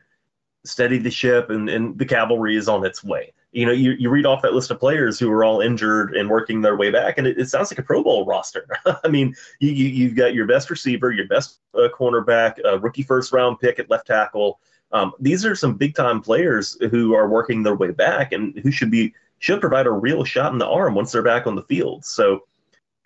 steady 0.65 0.97
the 0.97 1.11
ship, 1.11 1.49
and, 1.49 1.69
and 1.69 1.97
the 1.97 2.05
cavalry 2.05 2.57
is 2.57 2.67
on 2.67 2.85
its 2.85 3.05
way. 3.05 3.31
You 3.53 3.65
know, 3.65 3.71
you, 3.71 3.91
you 3.91 4.09
read 4.09 4.25
off 4.25 4.41
that 4.41 4.53
list 4.53 4.69
of 4.69 4.81
players 4.81 5.17
who 5.17 5.31
are 5.31 5.45
all 5.45 5.61
injured 5.61 6.13
and 6.13 6.29
working 6.29 6.59
their 6.59 6.75
way 6.75 6.91
back, 6.91 7.17
and 7.17 7.25
it, 7.25 7.39
it 7.39 7.47
sounds 7.47 7.71
like 7.71 7.79
a 7.79 7.83
Pro 7.83 8.03
Bowl 8.03 8.25
roster. 8.25 8.67
I 9.05 9.07
mean, 9.07 9.33
you, 9.61 9.71
you 9.71 10.07
have 10.09 10.17
got 10.17 10.33
your 10.33 10.47
best 10.47 10.69
receiver, 10.69 11.13
your 11.13 11.27
best 11.27 11.61
uh, 11.73 11.87
cornerback, 11.97 12.59
a 12.65 12.77
rookie 12.77 13.03
first 13.03 13.31
round 13.31 13.61
pick 13.61 13.79
at 13.79 13.89
left 13.89 14.07
tackle. 14.07 14.59
Um, 14.95 15.11
these 15.19 15.45
are 15.45 15.55
some 15.55 15.75
big 15.75 15.93
time 15.93 16.21
players 16.21 16.77
who 16.89 17.13
are 17.15 17.27
working 17.27 17.63
their 17.63 17.75
way 17.75 17.91
back 17.91 18.31
and 18.31 18.57
who 18.59 18.71
should 18.71 18.89
be 18.89 19.13
should 19.39 19.59
provide 19.59 19.87
a 19.87 19.91
real 19.91 20.23
shot 20.23 20.53
in 20.53 20.57
the 20.57 20.65
arm 20.65 20.95
once 20.95 21.11
they're 21.11 21.21
back 21.21 21.45
on 21.45 21.55
the 21.55 21.63
field. 21.63 22.05
So, 22.05 22.45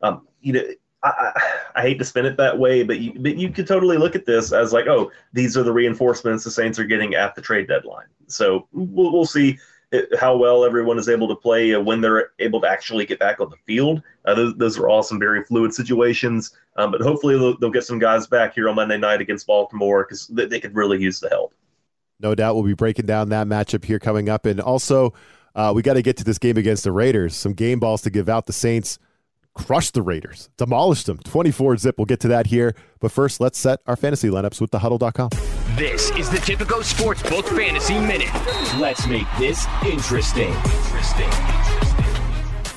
um, 0.04 0.28
you 0.40 0.54
know, 0.54 0.64
I, 1.02 1.10
I, 1.10 1.42
I, 1.78 1.82
hate 1.82 1.98
to 1.98 2.06
spin 2.06 2.28
it 2.28 2.38
that 2.38 2.60
way, 2.60 2.84
but 2.84 3.00
you, 3.00 3.14
but 3.18 3.38
you 3.38 3.50
could 3.50 3.66
totally 3.66 3.98
look 3.98 4.16
at 4.16 4.28
this 4.28 4.54
as 4.54 4.72
like, 4.72 4.86
oh, 4.86 5.12
these 5.34 5.58
are 5.58 5.64
the 5.64 5.74
reinforcements 5.74 6.44
the 6.44 6.52
Saints 6.52 6.78
are 6.78 6.84
getting 6.84 7.16
at 7.16 7.34
the 7.34 7.42
trade 7.42 7.68
deadline. 7.68 8.06
So 8.28 8.68
we'll, 8.72 9.12
we'll 9.12 9.26
see 9.26 9.58
how 10.20 10.38
well 10.38 10.64
everyone 10.64 11.00
is 11.00 11.10
able 11.10 11.28
to 11.30 11.36
play 11.36 11.76
when 11.76 12.02
they're 12.02 12.34
able 12.38 12.62
to 12.62 12.68
actually 12.68 13.08
get 13.08 13.18
back 13.18 13.40
on 13.40 13.50
the 13.50 13.58
field. 13.66 14.04
Uh, 14.26 14.36
those, 14.36 14.56
those, 14.58 14.78
are 14.78 14.88
all 14.88 15.02
some 15.02 15.18
very 15.18 15.44
fluid 15.44 15.74
situations, 15.74 16.56
um, 16.76 16.92
but 16.92 17.02
hopefully 17.02 17.36
they'll, 17.36 17.58
they'll, 17.58 17.72
get 17.72 17.84
some 17.84 17.98
guys 17.98 18.28
back 18.28 18.54
here 18.54 18.70
on 18.70 18.76
Monday 18.76 19.00
night 19.00 19.22
against 19.22 19.48
Baltimore 19.48 20.04
because 20.04 20.28
they, 20.28 20.46
they 20.46 20.60
could 20.60 20.76
really 20.76 21.02
use 21.02 21.20
the 21.20 21.30
help. 21.30 21.56
No 22.20 22.36
doubt 22.36 22.56
we'll 22.56 22.66
be 22.66 22.74
breaking 22.74 23.06
down 23.06 23.30
that 23.30 23.48
matchup 23.48 23.86
here 23.86 24.00
coming 24.00 24.30
up. 24.30 24.46
And 24.46 24.60
also, 24.60 25.14
uh, 25.56 25.72
we 25.74 25.82
got 25.82 25.94
to 25.94 26.02
get 26.02 26.18
to 26.18 26.24
this 26.24 26.38
game 26.38 26.58
against 26.58 26.84
the 26.84 26.92
Raiders. 26.92 27.36
Some 27.36 27.54
game 27.54 27.80
balls 27.80 28.02
to 28.04 28.10
give 28.10 28.30
out. 28.30 28.46
The 28.46 28.54
Saints 28.54 29.00
crushed 29.54 29.94
the 29.94 30.02
Raiders, 30.02 30.50
demolished 30.58 31.06
them 31.06 31.18
24 31.20 31.78
zip. 31.78 31.96
We'll 31.98 32.06
get 32.06 32.20
to 32.22 32.28
that 32.30 32.48
here. 32.48 32.76
But 33.00 33.12
first, 33.12 33.40
let's 33.40 33.58
set 33.58 33.80
our 33.88 33.96
fantasy 33.96 34.30
lineups 34.30 34.62
with 34.62 34.72
thehuddle.com. 34.72 35.30
This 35.76 36.12
is 36.12 36.30
the 36.30 36.38
Tipico 36.38 36.82
Sportsbook 36.82 37.46
Fantasy 37.56 38.00
Minute. 38.00 38.34
Let's 38.80 39.08
make 39.08 39.28
this 39.38 39.66
interesting. 39.86 40.50
Interesting. 40.54 41.30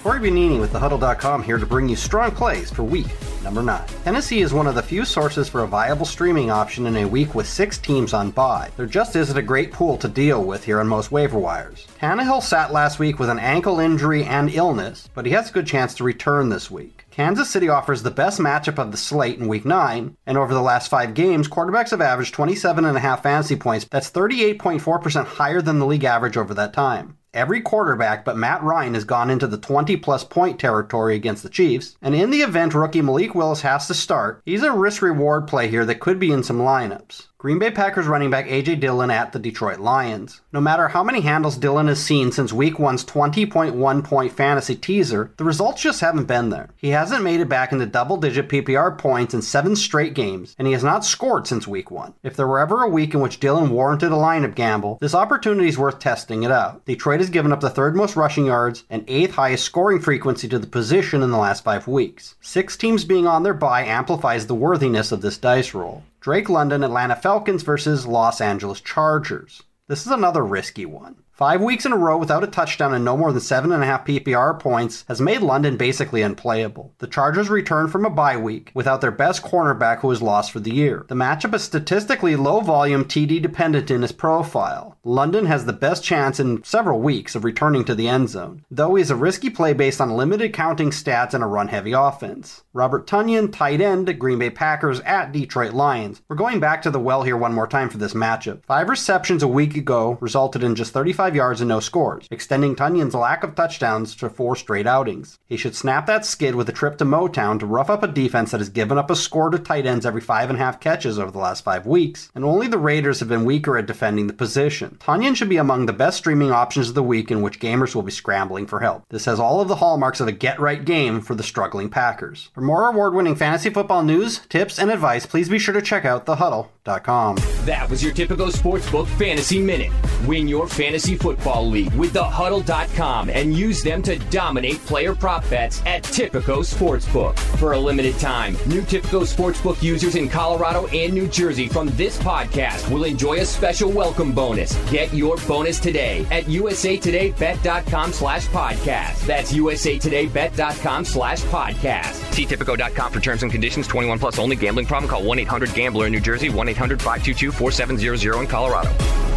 Corey 0.02 0.20
Bonini 0.20 0.58
with 0.58 0.72
thehuddle.com 0.72 1.42
here 1.42 1.58
to 1.58 1.66
bring 1.66 1.88
you 1.88 1.96
strong 1.96 2.30
plays 2.32 2.70
for 2.70 2.82
week 2.82 3.06
number 3.42 3.62
9. 3.62 3.82
Tennessee 4.04 4.40
is 4.40 4.52
one 4.52 4.66
of 4.66 4.75
the 4.75 4.82
few 4.82 5.04
sources 5.04 5.49
for 5.49 5.62
a 5.62 5.66
viable 5.66 6.06
streaming 6.06 6.50
option 6.50 6.87
in 6.87 6.96
a 6.96 7.04
week 7.04 7.34
with 7.34 7.49
six 7.49 7.78
teams 7.78 8.12
on 8.12 8.30
bye. 8.30 8.70
There 8.76 8.87
just 8.87 9.16
isn't 9.16 9.37
a 9.37 9.42
great 9.42 9.72
pool 9.72 9.96
to 9.99 10.08
deal 10.08 10.44
with 10.44 10.64
here 10.64 10.80
on 10.80 10.88
most 10.88 11.12
waiver 11.12 11.38
wires. 11.38 11.87
Tannehill 12.00 12.42
sat 12.42 12.72
last 12.72 12.99
week 12.99 13.18
with 13.18 13.28
an 13.28 13.38
ankle 13.38 13.80
injury 13.80 14.25
and 14.25 14.52
illness, 14.52 15.08
but 15.14 15.26
he 15.26 15.32
has 15.32 15.50
a 15.50 15.52
good 15.52 15.66
chance 15.66 15.94
to 15.94 16.04
return 16.04 16.49
this 16.49 16.70
week. 16.70 17.04
Kansas 17.11 17.50
City 17.50 17.68
offers 17.68 18.02
the 18.02 18.11
best 18.11 18.40
matchup 18.40 18.78
of 18.78 18.90
the 18.90 18.96
slate 18.96 19.38
in 19.38 19.46
week 19.46 19.66
9, 19.66 20.16
and 20.26 20.38
over 20.38 20.54
the 20.54 20.62
last 20.62 20.88
five 20.88 21.12
games, 21.12 21.46
quarterbacks 21.46 21.90
have 21.90 22.00
averaged 22.00 22.34
27.5 22.34 23.22
fantasy 23.22 23.56
points. 23.56 23.87
That's 23.90 24.11
38.4% 24.11 25.26
higher 25.26 25.61
than 25.61 25.78
the 25.78 25.87
league 25.87 26.04
average 26.04 26.38
over 26.38 26.54
that 26.54 26.72
time. 26.72 27.18
Every 27.34 27.62
quarterback 27.62 28.26
but 28.26 28.36
Matt 28.36 28.62
Ryan 28.62 28.92
has 28.92 29.04
gone 29.04 29.30
into 29.30 29.46
the 29.46 29.56
20 29.56 29.96
plus 29.96 30.22
point 30.22 30.60
territory 30.60 31.16
against 31.16 31.42
the 31.42 31.48
Chiefs, 31.48 31.96
and 32.02 32.14
in 32.14 32.30
the 32.30 32.42
event 32.42 32.74
rookie 32.74 33.00
Malik 33.00 33.34
Willis 33.34 33.62
has 33.62 33.86
to 33.86 33.94
start, 33.94 34.42
he's 34.44 34.62
a 34.62 34.70
risk 34.70 35.00
reward 35.00 35.48
play 35.48 35.68
here 35.68 35.86
that 35.86 35.98
could 35.98 36.18
be 36.18 36.30
in 36.30 36.42
some 36.42 36.58
lineups. 36.58 37.28
Green 37.42 37.58
Bay 37.58 37.72
Packers 37.72 38.06
running 38.06 38.30
back 38.30 38.46
A.J. 38.46 38.76
Dillon 38.76 39.11
at 39.11 39.32
the 39.32 39.38
Detroit 39.40 39.80
Lions. 39.80 40.42
No 40.52 40.61
matter 40.61 40.87
how 40.87 41.02
many 41.02 41.22
handles 41.22 41.56
Dillon 41.56 41.88
has 41.88 42.00
seen 42.00 42.30
since 42.30 42.52
week 42.52 42.78
one's 42.78 43.04
20.1 43.04 44.04
point 44.04 44.30
fantasy 44.32 44.76
teaser, 44.76 45.32
the 45.38 45.42
results 45.42 45.82
just 45.82 46.00
haven't 46.02 46.26
been 46.26 46.50
there. 46.50 46.68
He 46.76 46.90
hasn't 46.90 47.25
made 47.25 47.40
it 47.40 47.49
back 47.49 47.72
into 47.72 47.84
double 47.87 48.16
digit 48.16 48.49
PPR 48.49 48.96
points 48.96 49.34
in 49.34 49.42
seven 49.42 49.75
straight 49.75 50.14
games, 50.14 50.54
and 50.56 50.68
he 50.68 50.72
has 50.72 50.84
not 50.84 51.04
scored 51.04 51.49
since 51.49 51.66
week 51.66 51.90
one. 51.90 52.14
If 52.22 52.37
there 52.37 52.46
were 52.46 52.61
ever 52.61 52.84
a 52.84 52.88
week 52.88 53.12
in 53.12 53.18
which 53.18 53.40
Dillon 53.40 53.70
warranted 53.70 54.12
a 54.12 54.14
lineup 54.14 54.54
gamble, 54.54 54.99
this 55.00 55.12
opportunity 55.12 55.68
is 55.68 55.76
worth 55.76 55.99
testing 55.99 56.44
it 56.44 56.52
out. 56.52 56.84
Detroit 56.84 57.18
has 57.18 57.28
given 57.28 57.50
up 57.50 57.58
the 57.58 57.70
third 57.70 57.96
most 57.96 58.14
rushing 58.14 58.46
yards 58.46 58.84
and 58.88 59.04
eighth 59.08 59.34
highest 59.34 59.64
scoring 59.64 59.99
frequency 59.99 60.46
to 60.46 60.61
the 60.61 60.68
position 60.68 61.25
in 61.25 61.32
the 61.32 61.38
last 61.38 61.64
five 61.64 61.88
weeks. 61.88 62.37
Six 62.40 62.76
teams 62.76 63.04
being 63.04 63.26
on 63.26 63.42
their 63.42 63.52
bye 63.52 63.84
amplifies 63.84 64.46
the 64.46 64.54
worthiness 64.54 65.11
of 65.11 65.22
this 65.22 65.38
dice 65.38 65.75
roll. 65.75 66.04
Drake 66.23 66.49
London 66.49 66.85
Atlanta 66.85 67.17
Falcons 67.17 67.64
versus 67.64 68.07
Los 68.07 68.41
Angeles 68.41 68.81
Chargers. 68.81 69.64
This 69.88 70.07
is 70.07 70.12
another 70.12 70.45
risky 70.45 70.87
one. 70.87 71.22
Five 71.42 71.61
weeks 71.61 71.84
in 71.84 71.90
a 71.90 71.96
row 71.96 72.18
without 72.18 72.44
a 72.44 72.46
touchdown 72.46 72.94
and 72.94 73.04
no 73.04 73.16
more 73.16 73.32
than 73.32 73.42
7.5 73.42 74.06
PPR 74.06 74.61
points 74.61 75.04
has 75.08 75.20
made 75.20 75.42
London 75.42 75.76
basically 75.76 76.22
unplayable. 76.22 76.94
The 76.99 77.08
Chargers 77.08 77.50
return 77.50 77.88
from 77.88 78.04
a 78.04 78.11
bye 78.11 78.37
week 78.37 78.70
without 78.75 79.00
their 79.00 79.11
best 79.11 79.42
cornerback 79.42 79.99
who 79.99 80.06
was 80.06 80.22
lost 80.22 80.52
for 80.52 80.61
the 80.61 80.72
year. 80.72 81.04
The 81.08 81.16
matchup 81.16 81.52
is 81.52 81.64
statistically 81.64 82.37
low 82.37 82.61
volume 82.61 83.04
TD 83.04 83.42
dependent 83.42 83.90
in 83.90 84.02
his 84.02 84.12
profile. 84.12 84.96
London 85.02 85.46
has 85.46 85.64
the 85.64 85.72
best 85.72 86.04
chance 86.04 86.38
in 86.38 86.62
several 86.62 87.00
weeks 87.00 87.34
of 87.34 87.42
returning 87.42 87.84
to 87.87 87.96
the 87.96 88.06
end 88.06 88.28
zone, 88.28 88.64
though 88.70 88.94
he 88.94 89.02
is 89.02 89.11
a 89.11 89.16
risky 89.16 89.50
play 89.50 89.72
based 89.72 90.00
on 90.00 90.16
limited 90.16 90.52
counting 90.52 90.90
stats 90.90 91.34
and 91.34 91.42
a 91.42 91.46
run 91.49 91.66
heavy 91.66 91.90
offense. 91.90 92.62
Robert 92.72 93.08
Tonyan, 93.08 93.52
tight 93.52 93.80
end, 93.80 94.16
Green 94.20 94.38
Bay 94.38 94.50
Packers 94.50 95.00
at 95.00 95.32
Detroit 95.32 95.75
Lions. 95.75 96.22
We're 96.28 96.37
going 96.37 96.61
back 96.61 96.82
to 96.82 96.90
the 96.92 97.00
well 97.00 97.25
here 97.25 97.37
one 97.37 97.52
more 97.52 97.66
time 97.66 97.88
for 97.88 97.99
this 97.99 98.14
matchup. 98.14 98.64
Five 98.64 98.88
receptions 98.88 99.42
a 99.42 99.49
week 99.49 99.76
ago 99.76 100.18
resulted 100.20 100.62
in 100.62 100.76
just 100.76 100.92
35 100.92 101.31
yards 101.34 101.60
and 101.60 101.68
no 101.68 101.80
scores, 101.80 102.26
extending 102.30 102.74
Tonyan's 102.74 103.14
lack 103.14 103.44
of 103.44 103.54
touchdowns 103.54 104.14
to 104.16 104.30
four 104.30 104.56
straight 104.56 104.86
outings. 104.86 105.38
He 105.46 105.56
should 105.56 105.74
snap 105.74 106.06
that 106.06 106.24
skid 106.24 106.54
with 106.54 106.68
a 106.68 106.72
trip 106.72 106.98
to 106.98 107.04
Motown 107.04 107.58
to 107.60 107.66
rough 107.66 107.90
up 107.90 108.02
a 108.02 108.08
defense 108.08 108.50
that 108.50 108.60
has 108.60 108.68
given 108.68 108.98
up 108.98 109.10
a 109.10 109.16
score 109.16 109.50
to 109.50 109.58
tight 109.58 109.86
ends 109.86 110.06
every 110.06 110.20
five 110.20 110.50
and 110.50 110.58
a 110.58 110.62
half 110.62 110.80
catches 110.80 111.18
over 111.18 111.30
the 111.30 111.38
last 111.38 111.64
five 111.64 111.86
weeks, 111.86 112.30
and 112.34 112.44
only 112.44 112.66
the 112.66 112.78
Raiders 112.78 113.20
have 113.20 113.28
been 113.28 113.44
weaker 113.44 113.76
at 113.78 113.86
defending 113.86 114.26
the 114.26 114.32
position. 114.32 114.96
Tonyan 115.00 115.36
should 115.36 115.48
be 115.48 115.56
among 115.56 115.86
the 115.86 115.92
best 115.92 116.18
streaming 116.18 116.50
options 116.50 116.88
of 116.88 116.94
the 116.94 117.02
week 117.02 117.30
in 117.30 117.42
which 117.42 117.60
gamers 117.60 117.94
will 117.94 118.02
be 118.02 118.12
scrambling 118.12 118.66
for 118.66 118.80
help. 118.80 119.04
This 119.08 119.24
has 119.26 119.38
all 119.40 119.60
of 119.60 119.68
the 119.68 119.76
hallmarks 119.76 120.20
of 120.20 120.28
a 120.28 120.32
get 120.32 120.58
right 120.60 120.84
game 120.84 121.20
for 121.20 121.34
the 121.34 121.42
struggling 121.42 121.88
Packers. 121.88 122.50
For 122.54 122.60
more 122.60 122.88
award 122.88 123.14
winning 123.14 123.36
fantasy 123.36 123.70
football 123.70 124.02
news, 124.02 124.40
tips, 124.48 124.78
and 124.78 124.90
advice, 124.90 125.26
please 125.26 125.48
be 125.48 125.58
sure 125.58 125.74
to 125.74 125.82
check 125.82 126.04
out 126.04 126.26
thehuddle.com. 126.26 127.36
That 127.64 127.88
was 127.88 128.02
your 128.02 128.12
Tipico 128.12 128.50
Sportsbook 128.50 129.06
Fantasy 129.18 129.60
Minute. 129.60 129.92
Win 130.26 130.48
your 130.48 130.66
fantasy 130.66 131.16
football 131.23 131.69
league 131.69 131.95
with 131.95 132.12
thehuddle.com 132.14 133.31
and 133.31 133.55
use 133.55 133.83
them 133.83 134.02
to 134.02 134.19
dominate 134.29 134.85
player 134.87 135.14
prop 135.14 135.49
bets 135.49 135.81
at 135.87 136.02
Tipico 136.02 136.64
Sportsbook. 136.64 137.38
For 137.59 137.73
a 137.73 137.79
limited 137.79 138.19
time, 138.19 138.55
new 138.67 138.83
Tipico 138.83 139.23
Sportsbook 139.23 139.81
users 139.83 140.17
in 140.17 140.29
Colorado 140.29 140.88
and 140.88 141.14
New 141.14 141.29
Jersey 141.29 141.69
from 141.69 141.87
this 141.91 142.19
podcast 142.19 142.91
will 142.91 143.05
enjoy 143.05 143.38
a 143.38 143.45
special 143.45 143.91
welcome 143.91 144.33
bonus. 144.33 144.75
Get 144.91 145.14
your 145.14 145.37
bonus 145.47 145.79
today 145.79 146.26
at 146.33 146.45
usatodaybet.com 146.45 148.12
slash 148.12 148.49
podcast. 148.49 149.25
That's 149.25 149.52
usatodaybet.com 149.52 151.05
slash 151.05 151.43
podcast. 151.43 152.14
See 152.35 152.47
Tipico.com 152.47 153.12
for 153.12 153.21
terms 153.21 153.45
and 153.45 153.52
conditions. 153.52 153.87
21 153.87 154.19
plus 154.19 154.41
only. 154.41 154.57
Gambling 154.57 154.87
problem? 154.87 155.09
Call 155.09 155.23
1-800-GAMBLER 155.23 156.07
in 156.07 156.12
New 156.12 156.21
Jersey. 156.21 156.49
1-800-522-4700 156.49 158.41
in 158.41 158.47
Colorado. 158.49 159.31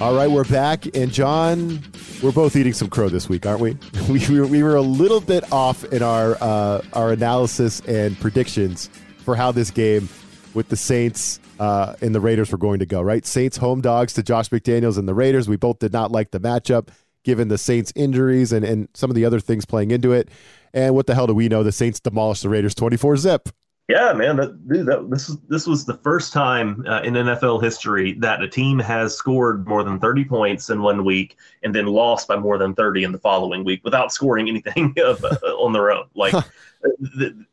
All 0.00 0.14
right, 0.14 0.30
we're 0.30 0.44
back. 0.44 0.86
And 0.94 1.10
John, 1.10 1.82
we're 2.22 2.30
both 2.30 2.54
eating 2.54 2.72
some 2.72 2.88
crow 2.88 3.08
this 3.08 3.28
week, 3.28 3.44
aren't 3.46 3.60
we? 3.60 3.76
We, 4.08 4.24
we, 4.28 4.40
were, 4.40 4.46
we 4.46 4.62
were 4.62 4.76
a 4.76 4.80
little 4.80 5.20
bit 5.20 5.52
off 5.52 5.82
in 5.86 6.04
our, 6.04 6.38
uh, 6.40 6.82
our 6.92 7.10
analysis 7.10 7.80
and 7.80 8.16
predictions 8.20 8.90
for 9.24 9.34
how 9.34 9.50
this 9.50 9.72
game 9.72 10.08
with 10.54 10.68
the 10.68 10.76
Saints 10.76 11.40
uh, 11.58 11.96
and 12.00 12.14
the 12.14 12.20
Raiders 12.20 12.52
were 12.52 12.58
going 12.58 12.78
to 12.78 12.86
go, 12.86 13.02
right? 13.02 13.26
Saints 13.26 13.56
home 13.56 13.80
dogs 13.80 14.12
to 14.12 14.22
Josh 14.22 14.50
McDaniels 14.50 14.98
and 14.98 15.08
the 15.08 15.14
Raiders. 15.14 15.48
We 15.48 15.56
both 15.56 15.80
did 15.80 15.92
not 15.92 16.12
like 16.12 16.30
the 16.30 16.38
matchup 16.38 16.90
given 17.24 17.48
the 17.48 17.58
Saints 17.58 17.92
injuries 17.96 18.52
and, 18.52 18.64
and 18.64 18.88
some 18.94 19.10
of 19.10 19.16
the 19.16 19.24
other 19.24 19.40
things 19.40 19.66
playing 19.66 19.90
into 19.90 20.12
it. 20.12 20.28
And 20.72 20.94
what 20.94 21.08
the 21.08 21.16
hell 21.16 21.26
do 21.26 21.34
we 21.34 21.48
know? 21.48 21.64
The 21.64 21.72
Saints 21.72 21.98
demolished 21.98 22.44
the 22.44 22.50
Raiders 22.50 22.76
24 22.76 23.16
zip. 23.16 23.48
Yeah, 23.88 24.12
man, 24.12 24.36
that, 24.36 24.68
dude, 24.68 24.84
that, 24.84 25.08
this 25.08 25.30
is 25.30 25.38
this 25.48 25.66
was 25.66 25.86
the 25.86 25.94
first 25.94 26.30
time 26.30 26.84
uh, 26.86 27.00
in 27.00 27.14
NFL 27.14 27.62
history 27.62 28.12
that 28.18 28.42
a 28.42 28.48
team 28.48 28.78
has 28.78 29.16
scored 29.16 29.66
more 29.66 29.82
than 29.82 29.98
30 29.98 30.26
points 30.26 30.68
in 30.68 30.82
one 30.82 31.06
week 31.06 31.38
and 31.62 31.74
then 31.74 31.86
lost 31.86 32.28
by 32.28 32.36
more 32.36 32.58
than 32.58 32.74
30 32.74 33.04
in 33.04 33.12
the 33.12 33.18
following 33.18 33.64
week 33.64 33.80
without 33.84 34.12
scoring 34.12 34.46
anything 34.46 34.94
of, 35.02 35.24
uh, 35.24 35.36
on 35.56 35.72
their 35.72 35.90
own. 35.90 36.04
Like, 36.14 36.34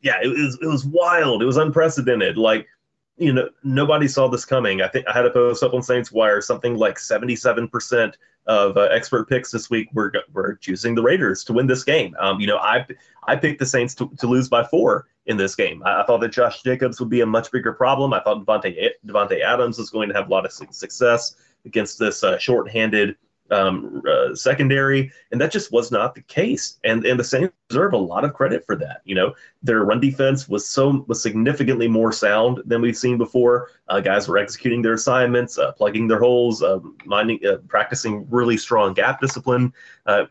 yeah, 0.02 0.20
it 0.22 0.28
was 0.28 0.58
it 0.60 0.66
was 0.66 0.84
wild. 0.84 1.42
It 1.42 1.46
was 1.46 1.56
unprecedented. 1.56 2.36
Like, 2.36 2.68
you 3.16 3.32
know, 3.32 3.48
nobody 3.62 4.08
saw 4.08 4.28
this 4.28 4.44
coming. 4.44 4.82
I 4.82 4.88
think 4.88 5.06
I 5.08 5.12
had 5.12 5.24
a 5.24 5.30
post 5.30 5.62
up 5.62 5.74
on 5.74 5.82
Saints 5.82 6.12
Wire 6.12 6.40
something 6.40 6.76
like 6.76 6.98
77 6.98 7.68
percent 7.68 8.16
of 8.46 8.76
uh, 8.76 8.82
expert 8.92 9.28
picks 9.28 9.50
this 9.50 9.70
week 9.70 9.88
were 9.92 10.12
were 10.32 10.56
choosing 10.56 10.94
the 10.94 11.02
Raiders 11.02 11.42
to 11.44 11.52
win 11.52 11.66
this 11.66 11.82
game. 11.82 12.14
Um, 12.20 12.40
you 12.40 12.46
know, 12.46 12.58
I 12.58 12.86
I 13.26 13.36
picked 13.36 13.58
the 13.58 13.66
Saints 13.66 13.94
to, 13.96 14.10
to 14.18 14.26
lose 14.26 14.48
by 14.48 14.64
four 14.64 15.06
in 15.26 15.36
this 15.36 15.54
game. 15.54 15.82
I, 15.84 16.02
I, 16.02 16.06
thought 16.06 16.20
that 16.20 16.32
Josh 16.32 16.62
Jacobs 16.62 17.00
would 17.00 17.08
be 17.08 17.22
a 17.22 17.26
much 17.26 17.50
bigger 17.50 17.72
problem. 17.72 18.12
I 18.12 18.20
thought 18.20 18.44
Davante 18.44 18.90
Davante 19.06 19.40
Adams 19.40 19.78
was 19.78 19.90
going 19.90 20.08
to 20.08 20.14
have 20.14 20.28
a 20.28 20.30
lot 20.30 20.44
of 20.44 20.52
success 20.52 21.36
against 21.64 21.98
this 21.98 22.22
uh, 22.22 22.38
short-handed 22.38 23.16
um, 23.50 24.02
uh, 24.08 24.34
secondary, 24.34 25.12
and 25.30 25.40
that 25.40 25.52
just 25.52 25.72
was 25.72 25.90
not 25.90 26.14
the 26.14 26.22
case. 26.22 26.78
And 26.84 27.04
and 27.04 27.18
the 27.18 27.24
Saints 27.24 27.54
deserve 27.68 27.92
a 27.92 27.98
lot 27.98 28.24
of 28.24 28.34
credit 28.34 28.64
for 28.64 28.76
that. 28.76 29.00
You 29.04 29.14
know, 29.14 29.34
their 29.62 29.84
run 29.84 30.00
defense 30.00 30.48
was 30.48 30.68
so 30.68 31.04
was 31.08 31.22
significantly 31.22 31.88
more 31.88 32.12
sound 32.12 32.60
than 32.64 32.80
we've 32.80 32.96
seen 32.96 33.18
before. 33.18 33.70
Uh, 33.88 34.00
guys 34.00 34.28
were 34.28 34.38
executing 34.38 34.82
their 34.82 34.94
assignments, 34.94 35.58
uh, 35.58 35.72
plugging 35.72 36.08
their 36.08 36.20
holes, 36.20 36.62
uh, 36.62 36.78
minding, 37.04 37.40
uh, 37.46 37.58
practicing 37.68 38.26
really 38.30 38.56
strong 38.56 38.94
gap 38.94 39.20
discipline. 39.20 39.72
Uh, 40.06 40.24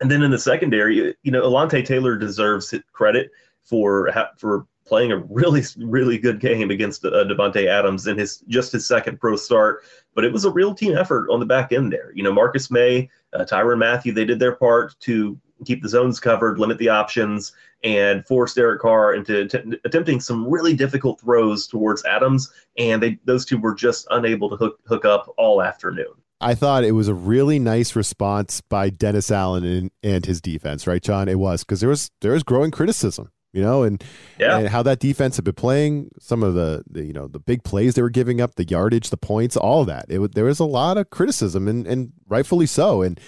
and 0.00 0.10
then 0.10 0.22
in 0.22 0.30
the 0.30 0.38
secondary, 0.38 1.14
you 1.22 1.30
know, 1.30 1.42
Alontae 1.42 1.84
Taylor 1.84 2.16
deserves 2.16 2.74
credit 2.92 3.30
for 3.64 4.12
for 4.36 4.66
playing 4.84 5.12
a 5.12 5.18
really 5.18 5.62
really 5.78 6.18
good 6.18 6.40
game 6.40 6.70
against 6.70 7.04
uh, 7.04 7.24
Davante 7.24 7.66
Adams 7.66 8.06
in 8.06 8.18
his 8.18 8.38
just 8.48 8.72
his 8.72 8.86
second 8.86 9.20
pro 9.20 9.36
start. 9.36 9.84
But 10.14 10.24
it 10.24 10.32
was 10.32 10.44
a 10.44 10.50
real 10.50 10.74
team 10.74 10.96
effort 10.96 11.30
on 11.30 11.40
the 11.40 11.46
back 11.46 11.72
end 11.72 11.92
there. 11.92 12.12
You 12.14 12.22
know, 12.22 12.32
Marcus 12.32 12.70
Maye, 12.70 13.08
uh, 13.32 13.44
Tyrann 13.44 13.78
Mathieu, 13.78 14.12
they 14.12 14.24
did 14.24 14.38
their 14.38 14.54
part 14.54 14.94
to 15.00 15.38
keep 15.64 15.82
the 15.82 15.88
zones 15.88 16.20
covered, 16.20 16.58
limit 16.58 16.78
the 16.78 16.88
options, 16.88 17.52
and 17.84 18.26
force 18.26 18.54
Derek 18.54 18.80
Carr 18.80 19.14
into 19.14 19.48
t- 19.48 19.78
attempting 19.84 20.20
some 20.20 20.48
really 20.48 20.74
difficult 20.74 21.20
throws 21.20 21.66
towards 21.66 22.04
Adams. 22.04 22.52
And 22.78 23.02
they 23.02 23.18
those 23.24 23.44
two 23.44 23.58
were 23.58 23.74
just 23.74 24.06
unable 24.10 24.50
to 24.50 24.56
hook 24.56 24.80
hook 24.86 25.04
up 25.04 25.32
all 25.36 25.62
afternoon. 25.62 26.12
I 26.40 26.56
thought 26.56 26.82
it 26.82 26.92
was 26.92 27.06
a 27.06 27.14
really 27.14 27.60
nice 27.60 27.94
response 27.94 28.60
by 28.62 28.90
Dennis 28.90 29.30
Allen 29.30 29.64
and, 29.64 29.90
and 30.02 30.26
his 30.26 30.40
defense, 30.40 30.88
right, 30.88 31.00
John? 31.00 31.28
It 31.28 31.38
was 31.38 31.62
because 31.62 31.80
there 31.80 31.88
was 31.88 32.10
there 32.20 32.32
was 32.32 32.42
growing 32.42 32.70
criticism 32.70 33.30
you 33.52 33.60
know, 33.62 33.82
and 33.82 34.02
Yeah. 34.38 34.58
and 34.58 34.68
how 34.68 34.82
that 34.82 34.98
defense 34.98 35.36
had 35.36 35.44
been 35.44 35.54
playing, 35.54 36.10
some 36.18 36.42
of 36.42 36.54
the, 36.54 36.82
the 36.90 37.04
you 37.04 37.12
know 37.12 37.28
the 37.28 37.38
big 37.38 37.64
plays 37.64 37.94
they 37.94 38.02
were 38.02 38.10
giving 38.10 38.40
up, 38.40 38.54
the 38.54 38.64
yardage, 38.64 39.10
the 39.10 39.16
points, 39.16 39.56
all 39.56 39.82
of 39.82 39.86
that. 39.88 40.06
It 40.08 40.34
there 40.34 40.44
was 40.44 40.58
a 40.60 40.64
lot 40.64 40.96
of 40.98 41.10
criticism, 41.10 41.68
and 41.68 41.86
and 41.86 42.12
rightfully 42.28 42.66
so, 42.66 43.02
and 43.02 43.18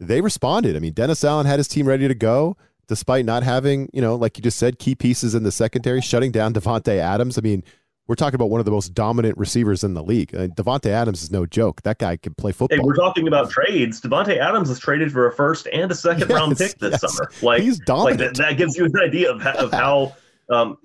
they 0.00 0.20
responded. 0.20 0.76
I 0.76 0.78
mean, 0.78 0.92
Dennis 0.92 1.24
Allen 1.24 1.46
had 1.46 1.58
his 1.58 1.68
team 1.68 1.86
ready 1.86 2.08
to 2.08 2.14
go. 2.14 2.56
Despite 2.88 3.24
not 3.24 3.42
having, 3.42 3.90
you 3.92 4.00
know, 4.00 4.14
like 4.14 4.38
you 4.38 4.42
just 4.42 4.58
said, 4.58 4.78
key 4.78 4.94
pieces 4.94 5.34
in 5.34 5.42
the 5.42 5.50
secondary, 5.50 6.00
shutting 6.00 6.30
down 6.30 6.54
Davante 6.54 6.98
Adams. 6.98 7.36
I 7.36 7.40
mean, 7.40 7.64
we're 8.06 8.14
talking 8.14 8.36
about 8.36 8.50
one 8.50 8.60
of 8.60 8.64
the 8.64 8.70
most 8.70 8.94
dominant 8.94 9.36
receivers 9.36 9.82
in 9.82 9.94
the 9.94 10.02
league. 10.02 10.34
Uh, 10.34 10.46
Davante 10.48 10.90
Adams 10.90 11.22
is 11.22 11.30
no 11.30 11.44
joke. 11.46 11.82
That 11.82 11.98
guy 11.98 12.16
can 12.16 12.34
play 12.34 12.52
football. 12.52 12.78
Hey, 12.78 12.82
we're 12.84 12.94
talking 12.94 13.26
about 13.26 13.50
trades. 13.50 14.00
Davante 14.00 14.38
Adams 14.38 14.68
was 14.68 14.78
traded 14.78 15.12
for 15.12 15.26
a 15.26 15.32
first 15.32 15.66
and 15.72 15.90
a 15.90 15.94
second 15.94 16.30
round 16.30 16.56
pick 16.56 16.78
this 16.78 16.98
yes. 17.02 17.16
summer. 17.16 17.30
Like 17.42 17.62
He's 17.62 17.78
like 17.80 17.86
dominant. 17.86 18.18
that, 18.18 18.36
that 18.36 18.56
gives 18.56 18.76
you 18.76 18.84
an 18.84 18.92
idea 19.00 19.30
of 19.30 19.42
how, 19.42 19.54
of 19.54 19.72
how 19.72 20.16
um, 20.48 20.78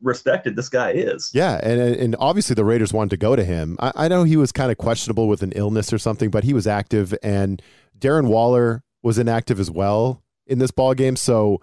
respected 0.00 0.56
this 0.56 0.68
guy 0.68 0.92
is. 0.92 1.30
Yeah, 1.34 1.60
and 1.62 1.80
and 1.80 2.16
obviously 2.18 2.54
the 2.54 2.64
Raiders 2.64 2.92
wanted 2.92 3.10
to 3.10 3.16
go 3.16 3.36
to 3.36 3.44
him. 3.44 3.76
I, 3.80 3.92
I 3.94 4.08
know 4.08 4.24
he 4.24 4.36
was 4.36 4.52
kind 4.52 4.70
of 4.70 4.78
questionable 4.78 5.28
with 5.28 5.42
an 5.42 5.52
illness 5.54 5.92
or 5.92 5.98
something, 5.98 6.30
but 6.30 6.44
he 6.44 6.54
was 6.54 6.66
active, 6.66 7.14
and 7.22 7.60
Darren 7.98 8.28
Waller 8.28 8.82
was 9.02 9.18
inactive 9.18 9.60
as 9.60 9.70
well 9.70 10.22
in 10.46 10.58
this 10.58 10.70
ball 10.70 10.94
game. 10.94 11.16
So, 11.16 11.60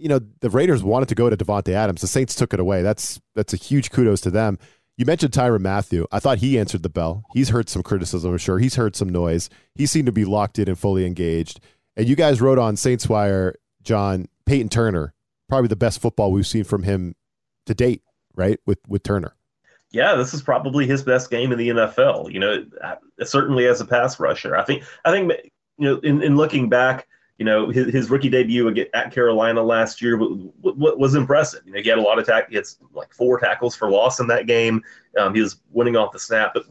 you 0.00 0.08
know, 0.08 0.20
the 0.40 0.50
Raiders 0.50 0.82
wanted 0.82 1.08
to 1.10 1.14
go 1.14 1.28
to 1.28 1.36
Davante 1.36 1.72
Adams. 1.72 2.00
The 2.00 2.06
Saints 2.06 2.34
took 2.34 2.54
it 2.54 2.60
away. 2.60 2.82
That's 2.82 3.20
that's 3.34 3.52
a 3.52 3.56
huge 3.56 3.90
kudos 3.90 4.20
to 4.22 4.30
them. 4.30 4.58
You 4.96 5.06
mentioned 5.06 5.32
Tyrann 5.32 5.60
Mathieu. 5.60 6.06
I 6.12 6.18
thought 6.18 6.38
he 6.38 6.58
answered 6.58 6.82
the 6.82 6.90
bell. 6.90 7.22
He's 7.32 7.50
heard 7.50 7.68
some 7.68 7.82
criticism, 7.82 8.32
I'm 8.32 8.38
sure. 8.38 8.58
He's 8.58 8.74
heard 8.74 8.94
some 8.96 9.08
noise. 9.08 9.48
He 9.74 9.86
seemed 9.86 10.06
to 10.06 10.12
be 10.12 10.24
locked 10.24 10.58
in 10.58 10.68
and 10.68 10.78
fully 10.78 11.06
engaged. 11.06 11.60
And 11.96 12.06
you 12.08 12.16
guys 12.16 12.40
wrote 12.40 12.58
on 12.58 12.76
Saints 12.76 13.08
Wire, 13.08 13.54
John 13.82 14.26
Peyton 14.46 14.68
Turner, 14.68 15.14
probably 15.48 15.68
the 15.68 15.76
best 15.76 16.00
football 16.00 16.32
we've 16.32 16.46
seen 16.46 16.64
from 16.64 16.82
him 16.82 17.14
to 17.66 17.74
date, 17.74 18.02
right? 18.34 18.58
With 18.66 18.78
with 18.88 19.02
Turner. 19.02 19.34
yeah, 19.90 20.14
this 20.14 20.34
is 20.34 20.42
probably 20.42 20.86
his 20.86 21.02
best 21.02 21.30
game 21.30 21.52
in 21.52 21.58
the 21.58 21.68
NFL. 21.70 22.32
You 22.32 22.40
know, 22.40 22.64
certainly 23.22 23.66
as 23.66 23.80
a 23.80 23.86
pass 23.86 24.20
rusher. 24.20 24.56
I 24.56 24.64
think 24.64 24.84
I 25.04 25.10
think 25.10 25.32
you 25.78 25.88
know 25.88 25.98
in, 25.98 26.22
in 26.22 26.36
looking 26.36 26.68
back, 26.68 27.08
you 27.40 27.46
know 27.46 27.70
his, 27.70 27.90
his 27.90 28.10
rookie 28.10 28.28
debut 28.28 28.68
at 28.92 29.12
Carolina 29.12 29.62
last 29.62 30.02
year 30.02 30.18
was 30.60 31.14
impressive. 31.14 31.62
You 31.64 31.72
know, 31.72 31.80
he 31.80 31.88
had 31.88 31.96
a 31.96 32.02
lot 32.02 32.18
of 32.18 32.26
tack. 32.26 32.50
He 32.50 32.56
had 32.56 32.66
like 32.92 33.14
four 33.14 33.40
tackles 33.40 33.74
for 33.74 33.90
loss 33.90 34.20
in 34.20 34.26
that 34.26 34.46
game. 34.46 34.82
Um, 35.18 35.34
he 35.34 35.40
was 35.40 35.58
winning 35.70 35.96
off 35.96 36.12
the 36.12 36.18
snap, 36.18 36.52
but, 36.52 36.64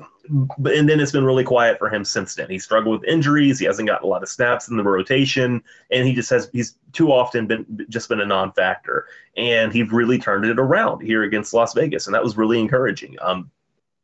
but 0.59 0.75
and 0.75 0.87
then 0.87 0.99
it's 0.99 1.11
been 1.11 1.25
really 1.25 1.43
quiet 1.43 1.79
for 1.79 1.89
him 1.89 2.05
since 2.05 2.35
then. 2.35 2.51
He 2.51 2.59
struggled 2.59 3.01
with 3.01 3.09
injuries. 3.09 3.57
He 3.57 3.65
hasn't 3.65 3.87
gotten 3.87 4.05
a 4.05 4.09
lot 4.11 4.21
of 4.21 4.29
snaps 4.29 4.69
in 4.69 4.77
the 4.77 4.83
rotation, 4.83 5.63
and 5.89 6.07
he 6.07 6.13
just 6.13 6.29
has 6.29 6.51
he's 6.53 6.75
too 6.93 7.11
often 7.11 7.47
been 7.47 7.65
just 7.89 8.07
been 8.07 8.21
a 8.21 8.25
non-factor. 8.25 9.07
And 9.37 9.73
he 9.73 9.81
really 9.81 10.19
turned 10.19 10.45
it 10.45 10.59
around 10.59 11.01
here 11.01 11.23
against 11.23 11.51
Las 11.51 11.73
Vegas, 11.73 12.05
and 12.05 12.13
that 12.13 12.23
was 12.23 12.37
really 12.37 12.59
encouraging. 12.59 13.15
Um, 13.23 13.49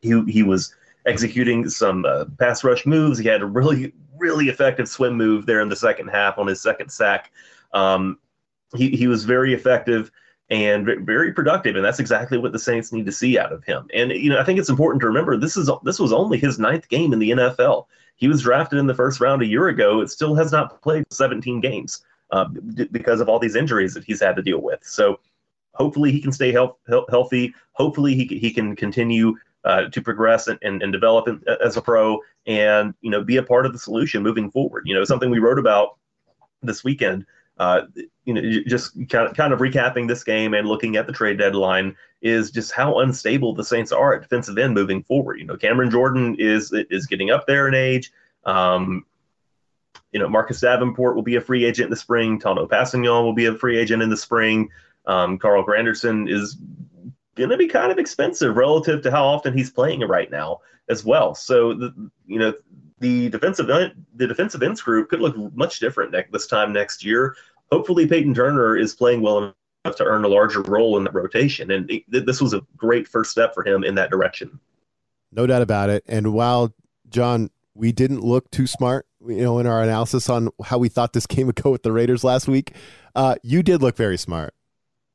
he 0.01 0.19
he 0.23 0.41
was 0.41 0.73
executing 1.05 1.69
some 1.69 2.05
uh, 2.05 2.25
pass 2.39 2.63
rush 2.63 2.85
moves. 2.85 3.19
He 3.19 3.27
had 3.27 3.41
a 3.41 3.45
really 3.45 3.93
really 4.17 4.47
effective 4.47 4.87
swim 4.87 5.15
move 5.15 5.45
there 5.45 5.59
in 5.61 5.69
the 5.69 5.75
second 5.75 6.07
half 6.07 6.37
on 6.37 6.47
his 6.47 6.61
second 6.61 6.89
sack. 6.89 7.31
Um, 7.73 8.17
he 8.75 8.89
he 8.91 9.07
was 9.07 9.25
very 9.25 9.53
effective 9.53 10.11
and 10.49 10.85
very 10.85 11.33
productive, 11.33 11.75
and 11.75 11.83
that's 11.83 11.99
exactly 11.99 12.37
what 12.37 12.51
the 12.51 12.59
Saints 12.59 12.91
need 12.91 13.05
to 13.05 13.11
see 13.11 13.37
out 13.39 13.51
of 13.51 13.63
him. 13.63 13.87
And 13.93 14.11
you 14.11 14.29
know, 14.29 14.39
I 14.39 14.43
think 14.43 14.59
it's 14.59 14.69
important 14.69 15.01
to 15.01 15.07
remember 15.07 15.37
this 15.37 15.57
is 15.57 15.69
this 15.83 15.99
was 15.99 16.13
only 16.13 16.37
his 16.37 16.59
ninth 16.59 16.87
game 16.89 17.13
in 17.13 17.19
the 17.19 17.31
NFL. 17.31 17.85
He 18.15 18.27
was 18.27 18.43
drafted 18.43 18.79
in 18.79 18.87
the 18.87 18.93
first 18.93 19.19
round 19.19 19.41
a 19.41 19.47
year 19.47 19.67
ago. 19.67 20.01
It 20.01 20.09
still 20.09 20.35
has 20.35 20.51
not 20.51 20.81
played 20.81 21.05
17 21.11 21.59
games 21.59 22.05
uh, 22.31 22.45
d- 22.45 22.87
because 22.91 23.19
of 23.19 23.27
all 23.27 23.39
these 23.39 23.55
injuries 23.55 23.93
that 23.93 24.05
he's 24.05 24.21
had 24.21 24.35
to 24.37 24.41
deal 24.41 24.61
with. 24.61 24.79
So 24.83 25.19
hopefully 25.73 26.11
he 26.11 26.21
can 26.21 26.31
stay 26.31 26.51
health, 26.51 26.77
health, 26.87 27.07
healthy. 27.09 27.53
Hopefully 27.73 28.15
he, 28.15 28.25
he 28.25 28.51
can 28.51 28.75
continue 28.75 29.35
uh, 29.65 29.89
to 29.89 30.01
progress 30.01 30.47
and, 30.47 30.59
and, 30.61 30.81
and 30.81 30.93
develop 30.93 31.27
in, 31.27 31.43
as 31.63 31.75
a 31.75 31.81
pro 31.81 32.19
and 32.47 32.93
you 33.01 33.09
know 33.09 33.23
be 33.23 33.37
a 33.37 33.43
part 33.43 33.65
of 33.65 33.73
the 33.73 33.79
solution 33.79 34.23
moving 34.23 34.49
forward. 34.49 34.83
You 34.85 34.93
know 34.93 35.03
something 35.03 35.29
we 35.29 35.39
wrote 35.39 35.59
about 35.59 35.97
this 36.61 36.83
weekend. 36.83 37.25
Uh, 37.57 37.81
you 38.25 38.33
know, 38.33 38.41
just 38.67 38.93
kind 39.09 39.29
of, 39.29 39.35
kind 39.35 39.53
of 39.53 39.59
recapping 39.59 40.09
this 40.09 40.25
game 40.25 40.53
and 40.53 40.67
looking 40.67 40.97
at 40.97 41.07
the 41.07 41.13
trade 41.13 41.37
deadline 41.37 41.95
is 42.21 42.51
just 42.51 42.73
how 42.73 42.99
unstable 42.99 43.55
the 43.55 43.63
Saints 43.63 43.93
are 43.93 44.13
at 44.13 44.21
defensive 44.21 44.57
end 44.57 44.73
moving 44.73 45.03
forward. 45.03 45.39
You 45.39 45.45
know, 45.45 45.55
Cameron 45.55 45.89
Jordan 45.89 46.35
is 46.37 46.73
is 46.73 47.05
getting 47.07 47.31
up 47.31 47.47
there 47.47 47.67
in 47.67 47.73
age. 47.73 48.11
Um, 48.43 49.05
you 50.11 50.19
know, 50.19 50.29
Marcus 50.29 50.61
Davenport 50.61 51.15
will 51.15 51.23
be 51.23 51.35
a 51.35 51.41
free 51.41 51.65
agent 51.65 51.85
in 51.85 51.89
the 51.89 51.95
spring. 51.95 52.39
Tanoh 52.39 52.67
Kpassagnon 52.67 53.23
will 53.23 53.33
be 53.33 53.47
a 53.47 53.55
free 53.55 53.77
agent 53.77 54.03
in 54.03 54.09
the 54.09 54.17
spring. 54.17 54.69
Um, 55.05 55.37
Carl 55.37 55.65
Granderson 55.65 56.29
is 56.29 56.57
going 57.35 57.49
to 57.49 57.57
be 57.57 57.67
kind 57.67 57.91
of 57.91 57.97
expensive 57.97 58.55
relative 58.55 59.01
to 59.03 59.11
how 59.11 59.25
often 59.25 59.55
he's 59.55 59.69
playing 59.69 60.01
right 60.01 60.31
now 60.31 60.61
as 60.89 61.03
well. 61.03 61.35
So, 61.35 61.73
the, 61.73 62.09
you 62.25 62.39
know, 62.39 62.53
the 62.99 63.29
defensive 63.29 63.67
the 63.67 64.27
defensive 64.27 64.63
ends 64.63 64.81
group 64.81 65.09
could 65.09 65.19
look 65.19 65.35
much 65.53 65.79
different 65.79 66.11
ne- 66.11 66.25
this 66.31 66.47
time 66.47 66.71
next 66.73 67.03
year. 67.03 67.35
Hopefully, 67.71 68.07
Peyton 68.07 68.33
Turner 68.33 68.77
is 68.77 68.95
playing 68.95 69.21
well 69.21 69.53
enough 69.85 69.97
to 69.97 70.05
earn 70.05 70.23
a 70.23 70.27
larger 70.27 70.61
role 70.61 70.97
in 70.97 71.03
the 71.03 71.11
rotation, 71.11 71.71
and 71.71 71.91
this 72.07 72.41
was 72.41 72.53
a 72.53 72.61
great 72.77 73.07
first 73.07 73.31
step 73.31 73.53
for 73.53 73.65
him 73.65 73.83
in 73.83 73.95
that 73.95 74.09
direction. 74.09 74.59
No 75.31 75.45
doubt 75.45 75.61
about 75.61 75.89
it. 75.89 76.03
And 76.07 76.33
while 76.33 76.73
John, 77.09 77.49
we 77.73 77.91
didn't 77.91 78.21
look 78.21 78.49
too 78.51 78.67
smart, 78.67 79.05
you 79.27 79.41
know, 79.41 79.59
in 79.59 79.67
our 79.67 79.81
analysis 79.83 80.29
on 80.29 80.49
how 80.63 80.77
we 80.77 80.87
thought 80.87 81.13
this 81.13 81.25
game 81.27 81.47
would 81.47 81.61
go 81.61 81.71
with 81.71 81.83
the 81.83 81.91
Raiders 81.91 82.23
last 82.23 82.47
week, 82.47 82.73
uh, 83.15 83.35
you 83.43 83.61
did 83.61 83.81
look 83.81 83.97
very 83.97 84.17
smart 84.17 84.53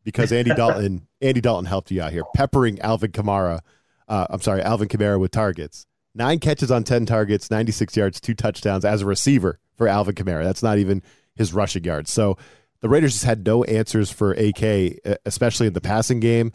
because 0.05 0.33
Andy 0.33 0.55
Dalton, 0.57 1.07
Andy 1.21 1.41
Dalton 1.41 1.67
helped 1.67 1.91
you 1.91 2.03
out 2.03 2.13
here, 2.13 2.25
peppering 2.35 2.81
Alvin 2.81 3.13
Kamara. 3.13 3.61
Uh, 4.09 4.27
I'm 4.31 4.41
sorry, 4.41 4.63
Alvin 4.63 4.89
Kamara 4.89 5.19
with 5.19 5.31
targets. 5.31 5.87
Nine 6.15 6.41
catches 6.41 6.71
on 6.71 6.83
10 6.83 7.07
targets, 7.07 7.51
96 7.51 7.97
yards, 7.97 8.21
two 8.21 8.35
touchdowns 8.35 8.85
as 8.85 9.03
a 9.03 9.07
receiver 9.07 9.61
for 9.77 9.87
Alvin 9.87 10.15
Kamara. 10.15 10.43
That's 10.43 10.63
not 10.63 10.79
even 10.79 11.03
his 11.37 11.53
rushing 11.53 11.85
yards. 11.85 12.11
So 12.11 12.37
the 12.81 12.89
Raiders 12.89 13.13
just 13.13 13.25
had 13.25 13.47
no 13.47 13.63
answers 13.65 14.11
for 14.11 14.33
AK, 14.33 14.99
especially 15.25 15.69
in 15.69 15.75
the 15.75 15.81
passing 15.81 16.21
game. 16.21 16.53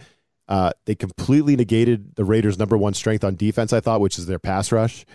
Uh, 0.48 0.72
they 0.86 0.96
completely 0.96 1.56
negated 1.56 2.16
the 2.16 2.26
Raiders' 2.26 2.60
number 2.60 2.78
one 2.78 2.94
strength 2.94 3.24
on 3.24 3.36
defense, 3.36 3.74
I 3.74 3.80
thought, 3.80 4.02
which 4.02 4.20
is 4.20 4.26
their 4.26 4.40
pass 4.40 4.72
rush. 4.72 5.06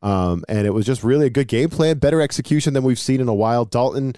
Um, 0.00 0.44
and 0.48 0.66
it 0.66 0.70
was 0.70 0.86
just 0.86 1.02
really 1.02 1.26
a 1.26 1.30
good 1.30 1.48
game 1.48 1.70
plan, 1.70 1.98
better 1.98 2.20
execution 2.20 2.72
than 2.72 2.84
we've 2.84 2.98
seen 2.98 3.20
in 3.20 3.28
a 3.28 3.34
while. 3.34 3.64
Dalton, 3.64 4.14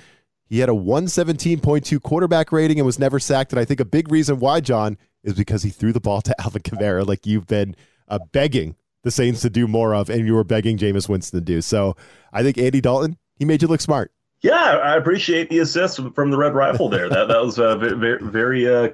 he 0.50 0.58
had 0.58 0.68
a 0.68 0.72
117.2 0.72 2.02
quarterback 2.02 2.50
rating 2.50 2.78
and 2.78 2.84
was 2.84 2.98
never 2.98 3.20
sacked. 3.20 3.52
And 3.52 3.60
I 3.60 3.64
think 3.64 3.78
a 3.78 3.84
big 3.84 4.10
reason 4.10 4.40
why, 4.40 4.60
John, 4.60 4.98
is 5.22 5.34
because 5.34 5.62
he 5.62 5.70
threw 5.70 5.92
the 5.92 6.00
ball 6.00 6.20
to 6.22 6.38
Alvin 6.40 6.62
Kamara, 6.62 7.06
like 7.06 7.24
you've 7.24 7.46
been 7.46 7.76
uh, 8.08 8.18
begging 8.32 8.74
the 9.02 9.12
Saints 9.12 9.40
to 9.42 9.48
do 9.48 9.66
more 9.66 9.94
of, 9.94 10.10
and 10.10 10.26
you 10.26 10.34
were 10.34 10.44
begging 10.44 10.76
Jameis 10.76 11.08
Winston 11.08 11.40
to 11.40 11.44
do. 11.44 11.62
So 11.62 11.96
I 12.32 12.42
think 12.42 12.58
Andy 12.58 12.80
Dalton, 12.80 13.16
he 13.36 13.44
made 13.44 13.62
you 13.62 13.68
look 13.68 13.80
smart. 13.80 14.12
Yeah, 14.42 14.78
I 14.78 14.96
appreciate 14.96 15.50
the 15.50 15.58
assist 15.60 16.00
from 16.14 16.30
the 16.30 16.36
Red 16.36 16.54
Rifle 16.54 16.88
there. 16.88 17.08
That 17.08 17.28
that 17.28 17.42
was 17.42 17.58
uh, 17.58 17.76
very 17.76 18.18
very 18.22 18.66
uh, 18.66 18.88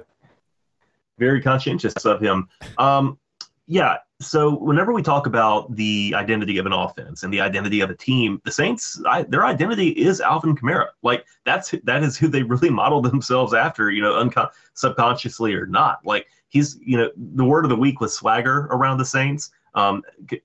very 1.17 1.41
conscientious 1.41 2.05
of 2.05 2.21
him. 2.21 2.49
Um, 2.77 3.17
yeah. 3.65 3.97
So 4.19 4.57
whenever 4.57 4.93
we 4.93 5.03
talk 5.03 5.27
about 5.27 5.75
the 5.75 6.13
identity 6.15 6.57
of 6.57 6.65
an 6.65 6.73
offense 6.73 7.21
and 7.21 7.31
the 7.31 7.39
identity 7.39 7.81
of 7.81 7.91
a 7.91 7.95
team, 7.95 8.41
the 8.45 8.51
Saints, 8.51 8.99
I, 9.07 9.23
their 9.23 9.45
identity 9.45 9.89
is 9.89 10.21
Alvin 10.21 10.55
Kamara. 10.55 10.87
Like 11.03 11.25
that's 11.45 11.75
that 11.83 12.03
is 12.03 12.17
who 12.17 12.27
they 12.27 12.41
really 12.41 12.69
modeled 12.71 13.05
themselves 13.05 13.53
after. 13.53 13.91
You 13.91 14.01
know, 14.01 14.13
uncon- 14.13 14.49
subconsciously 14.73 15.53
or 15.53 15.67
not. 15.67 15.99
Like 16.03 16.27
he's 16.49 16.79
you 16.83 16.97
know 16.97 17.11
the 17.15 17.45
word 17.45 17.63
of 17.63 17.69
the 17.69 17.75
week 17.75 18.01
was 18.01 18.15
swagger 18.15 18.67
around 18.71 18.97
the 18.97 19.05
Saints. 19.05 19.51
Um, 19.75 20.01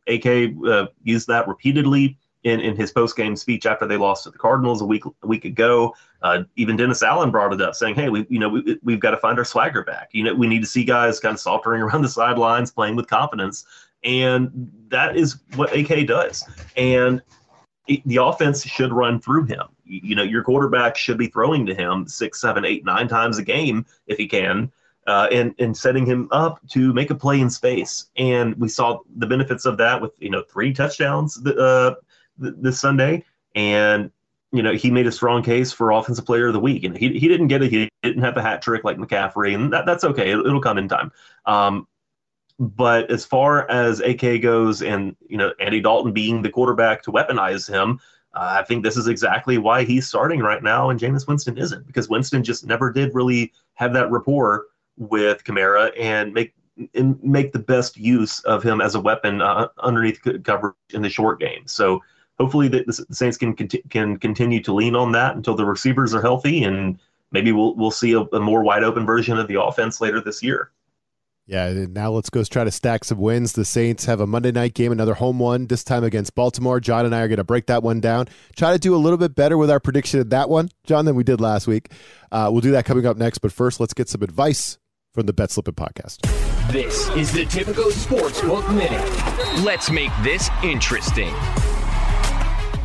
AK 0.07 0.55
uh, 0.67 0.89
used 1.03 1.27
that 1.29 1.49
repeatedly 1.49 2.19
in, 2.45 2.61
in 2.61 2.77
his 2.77 2.91
post 2.91 3.17
game 3.17 3.37
speech 3.37 3.67
after 3.67 3.87
they 3.87 3.97
lost 3.97 4.25
to 4.25 4.31
the 4.31 4.39
Cardinals 4.39 4.83
a 4.83 4.85
week 4.85 5.05
a 5.05 5.27
week 5.27 5.45
ago. 5.45 5.95
Uh, 6.23 6.43
even 6.57 6.77
Dennis 6.77 7.03
Allen 7.03 7.31
brought 7.31 7.53
it 7.53 7.61
up, 7.61 7.75
saying, 7.75 7.95
"Hey, 7.95 8.09
we 8.09 8.27
you 8.29 8.39
know 8.39 8.49
we, 8.49 8.79
we've 8.83 9.01
got 9.01 9.13
to 9.13 9.17
find 9.17 9.39
our 9.39 9.45
swagger 9.45 9.85
back. 9.85 10.11
You 10.13 10.25
know, 10.25 10.35
we 10.35 10.47
need 10.47 10.61
to 10.61 10.67
see 10.67 10.85
guys 10.85 11.21
kind 11.21 11.35
of 11.35 11.41
sauntering 11.41 11.83
around 11.83 12.03
the 12.03 12.09
sidelines, 12.09 12.71
playing 12.71 12.97
with 12.97 13.09
confidence, 13.09 13.65
and 14.03 14.71
that 14.89 15.17
is 15.17 15.39
what 15.55 15.75
AK 15.77 16.07
does. 16.07 16.45
And 16.77 17.23
it, 17.87 18.07
the 18.07 18.17
offense 18.17 18.65
should 18.65 18.93
run 18.93 19.21
through 19.21 19.45
him. 19.45 19.65
You, 19.85 20.01
you 20.03 20.15
know, 20.17 20.23
your 20.23 20.43
quarterback 20.43 20.97
should 20.97 21.19
be 21.19 21.29
throwing 21.29 21.67
to 21.67 21.75
him 21.75 22.07
six, 22.09 22.41
seven, 22.41 22.65
eight, 22.65 22.85
nine 22.85 23.09
times 23.09 23.39
a 23.39 23.43
game 23.43 23.87
if 24.07 24.19
he 24.19 24.27
can." 24.27 24.71
Uh, 25.05 25.27
and 25.33 25.53
and 25.59 25.77
setting 25.77 26.07
him 26.07 26.29
up 26.31 26.61
to 26.69 26.93
make 26.93 27.11
a 27.11 27.15
play 27.15 27.41
in 27.41 27.51
space, 27.51 28.07
and 28.17 28.55
we 28.55 28.69
saw 28.69 29.01
the 29.17 29.27
benefits 29.27 29.65
of 29.65 29.77
that 29.77 30.01
with 30.01 30.13
you 30.21 30.31
know 30.31 30.45
three 30.49 30.73
touchdowns 30.73 31.45
uh, 31.45 31.95
th- 32.41 32.55
this 32.59 32.81
Sunday, 32.81 33.25
and 33.55 34.11
you 34.53 34.63
know 34.63 34.73
he 34.73 34.91
made 34.91 35.07
a 35.07 35.13
strong 35.13 35.43
case 35.43 35.73
for 35.73 35.91
offensive 35.91 36.27
player 36.27 36.49
of 36.49 36.53
the 36.53 36.61
week, 36.61 36.85
and 36.85 36.97
he, 36.97 37.19
he 37.19 37.29
didn't 37.29 37.49
get 37.49 37.63
it, 37.63 37.71
he 37.71 37.89
didn't 38.03 38.23
have 38.23 38.37
a 38.37 38.43
hat 38.43 38.63
trick 38.63 38.85
like 38.85 38.99
McCaffrey, 38.99 39.55
and 39.55 39.73
that, 39.73 39.87
that's 39.87 40.05
okay, 40.05 40.31
it'll, 40.31 40.47
it'll 40.47 40.61
come 40.61 40.79
in 40.79 40.89
time. 40.89 41.13
Um, 41.47 41.87
but 42.59 43.11
as 43.11 43.25
far 43.25 43.69
as 43.71 44.01
AK 44.01 44.43
goes, 44.43 44.83
and 44.83 45.17
you 45.29 45.37
know 45.37 45.53
Andy 45.61 45.81
Dalton 45.81 46.13
being 46.13 46.43
the 46.43 46.51
quarterback 46.51 47.03
to 47.03 47.13
weaponize 47.13 47.69
him, 47.69 47.99
uh, 48.35 48.57
I 48.61 48.65
think 48.65 48.83
this 48.83 48.97
is 48.97 49.09
exactly 49.09 49.59
why 49.59 49.85
he's 49.85 50.07
starting 50.07 50.41
right 50.41 50.63
now, 50.63 50.91
and 50.91 50.99
Jameis 50.99 51.27
Winston 51.27 51.59
isn't, 51.59 51.87
because 51.87 52.09
Winston 52.09 52.43
just 52.43 52.67
never 52.67 52.93
did 52.93 53.15
really 53.15 53.53
have 53.75 53.93
that 53.95 54.11
rapport 54.11 54.67
with 54.97 55.45
Kamara 55.45 55.91
and 55.99 56.33
make 56.33 56.55
and 56.95 57.23
make 57.23 57.53
the 57.53 57.59
best 57.59 57.97
use 57.97 58.41
of 58.41 58.63
him 58.63 58.81
as 58.81 58.95
a 58.95 59.01
weapon 59.01 59.43
uh, 59.43 59.69
underneath 59.79 60.21
coverage 60.45 60.75
in 60.91 61.03
the 61.03 61.11
short 61.11 61.39
game. 61.39 61.63
So 61.67 62.01
hopefully 62.39 62.69
the, 62.69 62.85
the 62.87 63.15
Saints 63.15 63.37
can 63.37 63.55
can 63.55 64.17
continue 64.19 64.63
to 64.63 64.73
lean 64.73 64.95
on 64.95 65.13
that 65.13 65.37
until 65.37 65.55
the 65.55 65.65
receivers 65.65 66.15
are 66.15 66.23
healthy, 66.23 66.65
and 66.65 66.99
maybe 67.31 67.53
we'll 67.53 67.75
we'll 67.77 67.91
see 67.91 68.13
a, 68.13 68.21
a 68.21 68.41
more 68.41 68.63
wide 68.63 68.85
open 68.85 69.07
version 69.07 69.39
of 69.39 69.49
the 69.49 69.61
offense 69.61 70.01
later 70.01 70.21
this 70.21 70.43
year. 70.43 70.71
Yeah, 71.47 71.87
now 71.91 72.13
let's 72.13 72.31
go 72.31 72.45
try 72.45 72.63
to 72.63 72.71
stack 72.71 73.05
some 73.05 73.19
wins. 73.19 73.53
The 73.53 73.65
Saints 73.65 74.05
have 74.05 74.21
a 74.21 74.27
Monday 74.27 74.53
night 74.53 74.75
game, 74.75 74.93
another 74.93 75.15
home 75.15 75.41
one, 75.41 75.67
this 75.67 75.83
time 75.83 76.05
against 76.05 76.37
Baltimore. 76.37 76.79
John 76.79 77.05
and 77.05 77.15
I 77.15 77.21
are 77.21 77.29
going 77.29 77.39
to 77.39 77.45
break 77.45 77.67
that 77.67 77.83
one 77.83 78.01
down. 78.01 78.29
Try 78.55 78.73
to 78.73 78.79
do 78.79 78.95
a 78.95 78.97
little 78.97 79.19
bit 79.19 79.35
better 79.35 79.59
with 79.59 79.69
our 79.69 79.81
prediction 79.81 80.21
of 80.21 80.31
that 80.31 80.49
one, 80.49 80.69
John, 80.85 81.05
than 81.05 81.17
we 81.17 81.25
did 81.25 81.41
last 81.41 81.67
week. 81.67 81.91
Uh, 82.31 82.49
we'll 82.53 82.61
do 82.61 82.71
that 82.71 82.85
coming 82.85 83.07
up 83.07 83.17
next. 83.17 83.39
But 83.39 83.53
first, 83.53 83.81
let's 83.81 83.93
get 83.93 84.09
some 84.09 84.23
advice 84.23 84.79
from 85.13 85.27
the 85.27 85.33
Bet 85.33 85.51
Slippin' 85.51 85.75
podcast. 85.75 86.21
This 86.71 87.09
is 87.11 87.33
the 87.33 87.45
Tipico 87.45 87.91
Sportsbook 87.91 88.73
Minute. 88.75 89.65
Let's 89.65 89.91
make 89.91 90.11
this 90.23 90.49
interesting. 90.63 91.35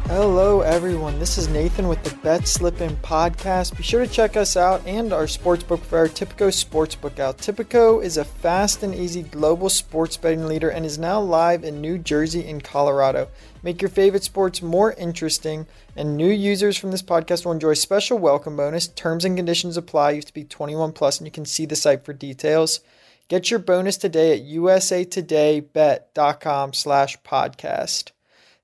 Hello, 0.08 0.62
everyone. 0.62 1.20
This 1.20 1.38
is 1.38 1.50
Nathan 1.50 1.90
with 1.90 2.02
the 2.02 2.16
Bet 2.24 2.48
Slippin' 2.48 2.96
podcast. 3.04 3.76
Be 3.76 3.84
sure 3.84 4.06
to 4.06 4.12
check 4.12 4.38
us 4.38 4.56
out 4.56 4.82
and 4.88 5.12
our 5.12 5.26
sportsbook 5.26 5.82
for 5.82 5.98
our 5.98 6.08
Tipico 6.08 6.48
Sportsbook 6.48 7.20
out. 7.20 7.40
Tipico 7.40 8.02
is 8.02 8.16
a 8.16 8.24
fast 8.24 8.84
and 8.84 8.96
easy 8.96 9.24
global 9.24 9.70
sports 9.70 10.16
betting 10.16 10.48
leader 10.48 10.70
and 10.70 10.86
is 10.86 10.98
now 10.98 11.20
live 11.20 11.66
in 11.66 11.82
New 11.82 11.98
Jersey 11.98 12.50
and 12.50 12.64
Colorado. 12.64 13.28
Make 13.64 13.82
your 13.82 13.90
favorite 13.90 14.24
sports 14.24 14.62
more 14.62 14.94
interesting, 14.94 15.68
and 15.98 16.16
new 16.16 16.32
users 16.32 16.78
from 16.78 16.92
this 16.92 17.04
podcast 17.04 17.44
will 17.44 17.52
enjoy 17.52 17.74
special 17.74 18.18
welcome 18.18 18.56
bonus. 18.56 18.88
Terms 18.88 19.26
and 19.26 19.36
conditions 19.36 19.76
apply. 19.76 20.12
You 20.12 20.20
have 20.20 20.26
to 20.26 20.34
be 20.34 20.46
21 20.46 20.94
plus, 20.94 21.18
and 21.18 21.28
you 21.28 21.32
can 21.32 21.44
see 21.44 21.66
the 21.66 21.76
site 21.76 22.06
for 22.06 22.14
details. 22.14 22.80
Get 23.28 23.52
your 23.52 23.60
bonus 23.60 23.98
today 23.98 24.40
at 24.40 24.48
usatodaybet.com 24.48 26.72
slash 26.72 27.22
podcast. 27.24 28.12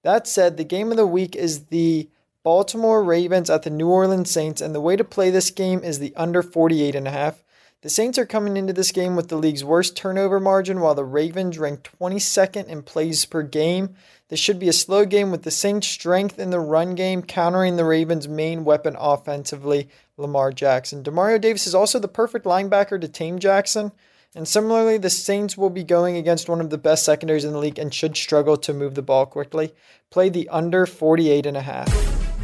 That 0.03 0.27
said, 0.27 0.57
the 0.57 0.63
game 0.63 0.91
of 0.91 0.97
the 0.97 1.07
week 1.07 1.35
is 1.35 1.65
the 1.65 2.09
Baltimore 2.43 3.01
Ravens 3.01 3.49
at 3.49 3.63
the 3.63 3.69
New 3.69 3.87
Orleans 3.89 4.29
Saints, 4.29 4.61
and 4.61 4.75
the 4.75 4.81
way 4.81 4.97
to 4.97 5.03
play 5.03 5.29
this 5.29 5.49
game 5.49 5.81
is 5.81 5.99
the 5.99 6.13
under 6.15 6.43
48 6.43 6.93
and 6.93 7.07
a 7.07 7.11
half. 7.11 7.41
The 7.83 7.89
Saints 7.89 8.17
are 8.17 8.25
coming 8.25 8.55
into 8.55 8.73
this 8.73 8.91
game 8.91 9.15
with 9.15 9.29
the 9.29 9.37
league's 9.37 9.63
worst 9.63 9.95
turnover 9.95 10.39
margin, 10.39 10.81
while 10.81 10.95
the 10.95 11.05
Ravens 11.05 11.57
rank 11.57 11.89
22nd 12.01 12.67
in 12.67 12.81
plays 12.81 13.25
per 13.25 13.43
game. 13.43 13.95
This 14.27 14.39
should 14.39 14.59
be 14.59 14.69
a 14.69 14.73
slow 14.73 15.05
game 15.05 15.31
with 15.31 15.43
the 15.43 15.51
Saints' 15.51 15.87
strength 15.87 16.37
in 16.37 16.49
the 16.49 16.59
run 16.59 16.95
game, 16.95 17.21
countering 17.21 17.75
the 17.77 17.85
Ravens' 17.85 18.27
main 18.27 18.65
weapon 18.65 18.97
offensively, 18.99 19.89
Lamar 20.17 20.51
Jackson. 20.51 21.03
Demario 21.03 21.39
Davis 21.39 21.67
is 21.67 21.75
also 21.75 21.99
the 21.99 22.07
perfect 22.07 22.45
linebacker 22.45 22.99
to 22.99 23.07
tame 23.07 23.39
Jackson. 23.39 23.91
And 24.35 24.47
similarly, 24.47 24.97
the 24.97 25.11
Saints 25.11 25.57
will 25.57 25.69
be 25.69 25.83
going 25.83 26.17
against 26.17 26.49
one 26.49 26.59
of 26.59 26.71
the 26.71 26.77
best 26.77 27.05
secondaries 27.05 27.45
in 27.45 27.51
the 27.51 27.59
league 27.59 27.77
and 27.77 27.93
should 27.93 28.17
struggle 28.17 28.57
to 28.57 28.73
move 28.73 28.95
the 28.95 29.03
ball 29.03 29.25
quickly. 29.25 29.73
Play 30.09 30.29
the 30.29 30.49
under 30.49 30.85
48 30.85 31.45
and 31.45 31.57
a 31.57 31.61
half. 31.61 31.87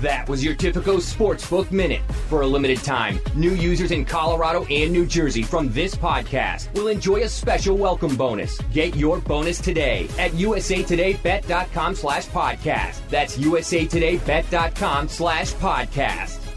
That 0.02 0.30
was 0.30 0.44
your 0.44 0.56
Tipico 0.56 0.98
Sportsbook 0.98 1.72
Minute. 1.72 2.02
For 2.30 2.42
a 2.42 2.48
limited 2.48 2.78
time, 2.84 3.20
new 3.36 3.52
users 3.52 3.92
in 3.92 4.06
Colorado 4.06 4.64
and 4.66 4.94
New 4.94 5.06
Jersey 5.06 5.44
from 5.44 5.74
this 5.74 5.94
podcast 5.94 6.74
will 6.74 6.88
enjoy 6.88 7.24
a 7.24 7.28
special 7.28 7.76
welcome 7.76 8.16
bonus. 8.16 8.58
Get 8.72 8.96
your 8.96 9.20
bonus 9.20 9.60
today 9.60 10.08
at 10.18 10.32
usatodaybet.com 10.32 11.96
slash 11.96 12.28
podcast. 12.28 13.02
That's 13.10 13.38
usatodaybet.com 13.38 15.10
slash 15.10 15.54
podcast. 15.56 16.49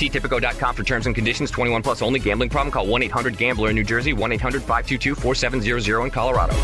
See 0.00 0.08
Tipico.com 0.08 0.74
for 0.74 0.82
terms 0.82 1.04
and 1.04 1.14
conditions. 1.14 1.50
21 1.50 1.82
plus 1.82 2.00
only. 2.00 2.18
Gambling 2.20 2.48
problem? 2.48 2.72
Call 2.72 2.86
1-800-GAMBLER 2.86 3.68
in 3.68 3.76
New 3.76 3.84
Jersey. 3.84 4.14
1-800-522-4700 4.14 6.04
in 6.04 6.10
Colorado. 6.10 6.54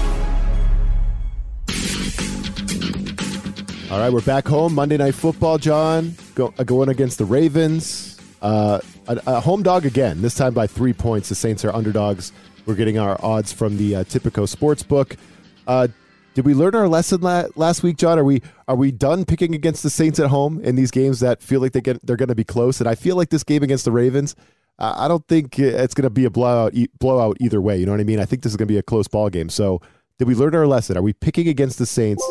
All 3.92 4.00
right, 4.00 4.10
we're 4.10 4.22
back 4.22 4.48
home. 4.48 4.74
Monday 4.74 4.96
Night 4.96 5.14
Football, 5.14 5.58
John. 5.58 6.14
Go, 6.34 6.54
uh, 6.58 6.64
going 6.64 6.88
against 6.88 7.18
the 7.18 7.26
Ravens. 7.26 8.18
Uh, 8.40 8.80
a, 9.06 9.20
a, 9.26 9.40
home 9.40 9.62
dog 9.62 9.84
again, 9.84 10.22
this 10.22 10.34
time 10.34 10.54
by 10.54 10.66
three 10.66 10.94
points. 10.94 11.28
The 11.28 11.34
Saints 11.34 11.62
are 11.62 11.74
underdogs. 11.74 12.32
We're 12.64 12.74
getting 12.74 12.98
our 12.98 13.22
odds 13.22 13.52
from 13.52 13.76
the 13.76 13.96
uh, 13.96 14.04
Tipico 14.04 14.48
Sportsbook. 14.48 15.18
Uh, 15.66 15.88
did 16.36 16.44
we 16.44 16.52
learn 16.52 16.74
our 16.74 16.86
lesson 16.86 17.22
la- 17.22 17.46
last 17.54 17.82
week, 17.82 17.96
John? 17.96 18.18
Are 18.18 18.24
we 18.24 18.42
are 18.68 18.76
we 18.76 18.92
done 18.92 19.24
picking 19.24 19.54
against 19.54 19.82
the 19.82 19.88
Saints 19.88 20.20
at 20.20 20.28
home 20.28 20.60
in 20.60 20.76
these 20.76 20.90
games 20.90 21.20
that 21.20 21.42
feel 21.42 21.62
like 21.62 21.72
they 21.72 21.80
get 21.80 22.06
they're 22.06 22.16
going 22.16 22.28
to 22.28 22.34
be 22.34 22.44
close? 22.44 22.78
And 22.78 22.86
I 22.86 22.94
feel 22.94 23.16
like 23.16 23.30
this 23.30 23.42
game 23.42 23.62
against 23.62 23.86
the 23.86 23.90
Ravens, 23.90 24.36
uh, 24.78 24.94
I 24.98 25.08
don't 25.08 25.26
think 25.28 25.58
it's 25.58 25.94
going 25.94 26.02
to 26.02 26.10
be 26.10 26.26
a 26.26 26.30
blowout 26.30 26.74
e- 26.74 26.90
blowout 26.98 27.38
either 27.40 27.62
way. 27.62 27.78
You 27.78 27.86
know 27.86 27.92
what 27.92 28.02
I 28.02 28.04
mean? 28.04 28.20
I 28.20 28.26
think 28.26 28.42
this 28.42 28.52
is 28.52 28.56
going 28.58 28.68
to 28.68 28.72
be 28.72 28.76
a 28.76 28.82
close 28.82 29.08
ball 29.08 29.30
game. 29.30 29.48
So, 29.48 29.80
did 30.18 30.28
we 30.28 30.34
learn 30.34 30.54
our 30.54 30.66
lesson? 30.66 30.98
Are 30.98 31.02
we 31.02 31.14
picking 31.14 31.48
against 31.48 31.78
the 31.78 31.86
Saints 31.86 32.22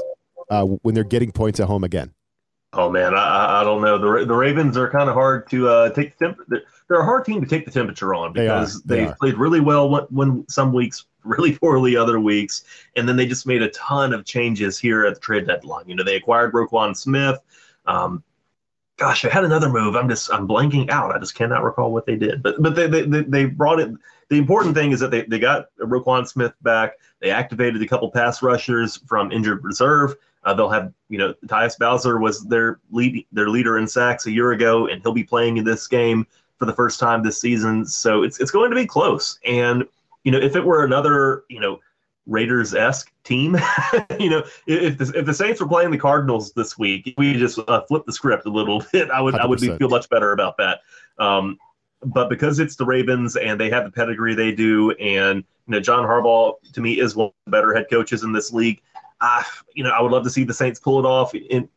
uh, 0.51 0.65
when 0.65 0.93
they're 0.93 1.03
getting 1.03 1.31
points 1.31 1.59
at 1.59 1.65
home 1.65 1.83
again? 1.83 2.13
Oh 2.75 2.89
man, 2.89 3.13
I, 3.13 3.61
I 3.61 3.63
don't 3.63 3.81
know. 3.81 3.97
The 3.97 4.25
the 4.25 4.35
Ravens 4.35 4.75
are 4.77 4.89
kind 4.89 5.09
of 5.09 5.15
hard 5.15 5.49
to 5.49 5.69
uh, 5.69 5.89
take 5.91 6.17
the 6.17 6.25
temp- 6.27 6.63
they're 6.87 6.99
a 6.99 7.05
hard 7.05 7.25
team 7.25 7.41
to 7.41 7.47
take 7.47 7.65
the 7.65 7.71
temperature 7.71 8.13
on 8.13 8.33
because 8.33 8.83
they, 8.83 9.05
they 9.05 9.13
played 9.13 9.37
really 9.37 9.61
well 9.61 9.89
when, 9.89 10.03
when 10.11 10.47
some 10.49 10.73
weeks, 10.73 11.05
really 11.23 11.57
poorly 11.57 11.95
other 11.95 12.19
weeks, 12.19 12.63
and 12.95 13.07
then 13.07 13.15
they 13.15 13.25
just 13.25 13.47
made 13.47 13.61
a 13.61 13.69
ton 13.69 14.13
of 14.13 14.25
changes 14.25 14.77
here 14.77 15.05
at 15.05 15.15
the 15.15 15.19
trade 15.21 15.47
deadline. 15.47 15.87
You 15.87 15.95
know, 15.95 16.03
they 16.03 16.15
acquired 16.15 16.53
Roquan 16.53 16.95
Smith. 16.95 17.39
Um, 17.85 18.23
gosh, 18.97 19.21
they 19.21 19.29
had 19.29 19.45
another 19.45 19.69
move. 19.69 19.95
I'm 19.95 20.09
just 20.09 20.31
I'm 20.31 20.47
blanking 20.47 20.89
out. 20.89 21.15
I 21.15 21.19
just 21.19 21.35
cannot 21.35 21.63
recall 21.63 21.91
what 21.91 22.05
they 22.05 22.17
did. 22.17 22.43
But 22.43 22.61
but 22.61 22.75
they 22.75 22.87
they, 22.87 23.01
they 23.01 23.45
brought 23.45 23.79
it. 23.79 23.89
The 24.29 24.37
important 24.37 24.75
thing 24.75 24.91
is 24.91 24.99
that 24.99 25.11
they, 25.11 25.21
they 25.23 25.39
got 25.39 25.67
Roquan 25.79 26.27
Smith 26.27 26.53
back. 26.61 26.93
They 27.19 27.29
activated 27.29 27.81
a 27.81 27.87
couple 27.87 28.09
pass 28.11 28.41
rushers 28.41 28.97
from 29.07 29.31
injured 29.31 29.63
reserve. 29.63 30.15
Uh, 30.45 30.53
they'll 30.53 30.69
have, 30.69 30.93
you 31.09 31.17
know, 31.17 31.33
Tyus 31.47 31.77
Bowser 31.77 32.19
was 32.19 32.45
their 32.45 32.79
lead, 32.91 33.25
their 33.31 33.49
leader 33.49 33.77
in 33.77 33.87
sacks 33.87 34.27
a 34.27 34.31
year 34.31 34.51
ago, 34.51 34.87
and 34.87 35.01
he'll 35.01 35.11
be 35.11 35.23
playing 35.23 35.57
in 35.57 35.65
this 35.65 35.87
game 35.87 36.25
for 36.59 36.65
the 36.65 36.73
first 36.73 36.99
time 36.99 37.23
this 37.23 37.41
season. 37.41 37.85
So 37.85 38.23
it's 38.23 38.39
it's 38.39 38.51
going 38.51 38.69
to 38.69 38.75
be 38.75 38.85
close. 38.85 39.39
And 39.45 39.85
you 40.23 40.31
know, 40.31 40.39
if 40.39 40.55
it 40.55 40.63
were 40.63 40.85
another, 40.85 41.43
you 41.49 41.59
know, 41.59 41.79
Raiders 42.27 42.73
esque 42.73 43.11
team, 43.23 43.57
you 44.19 44.29
know, 44.29 44.43
if 44.67 44.97
the, 44.97 45.11
if 45.15 45.25
the 45.25 45.33
Saints 45.33 45.59
were 45.59 45.67
playing 45.67 45.91
the 45.91 45.97
Cardinals 45.97 46.53
this 46.53 46.77
week, 46.77 47.13
we 47.17 47.33
just 47.33 47.59
uh, 47.67 47.81
flip 47.87 48.05
the 48.05 48.13
script 48.13 48.45
a 48.45 48.51
little 48.51 48.83
bit. 48.91 49.09
I 49.09 49.21
would 49.21 49.35
100%. 49.35 49.39
I 49.39 49.45
would 49.45 49.59
be, 49.59 49.75
feel 49.77 49.89
much 49.89 50.09
better 50.09 50.31
about 50.31 50.57
that. 50.57 50.81
Um, 51.17 51.57
but 52.03 52.29
because 52.29 52.59
it's 52.59 52.75
the 52.75 52.85
Ravens 52.85 53.35
and 53.35 53.59
they 53.59 53.69
have 53.69 53.83
the 53.83 53.91
pedigree 53.91 54.35
they 54.35 54.51
do, 54.51 54.91
and 54.91 55.43
you 55.67 55.71
know, 55.71 55.79
John 55.79 56.03
Harbaugh 56.03 56.55
to 56.73 56.81
me 56.81 56.99
is 56.99 57.15
one 57.15 57.27
of 57.27 57.33
the 57.45 57.51
better 57.51 57.73
head 57.73 57.87
coaches 57.89 58.23
in 58.23 58.31
this 58.31 58.53
league. 58.53 58.81
I, 59.21 59.45
you 59.73 59.83
know, 59.83 59.91
I 59.91 60.01
would 60.01 60.11
love 60.11 60.23
to 60.23 60.29
see 60.29 60.43
the 60.43 60.53
Saints 60.53 60.79
pull 60.79 60.99
it 60.99 61.05
off. 61.05 61.33
In, 61.33 61.69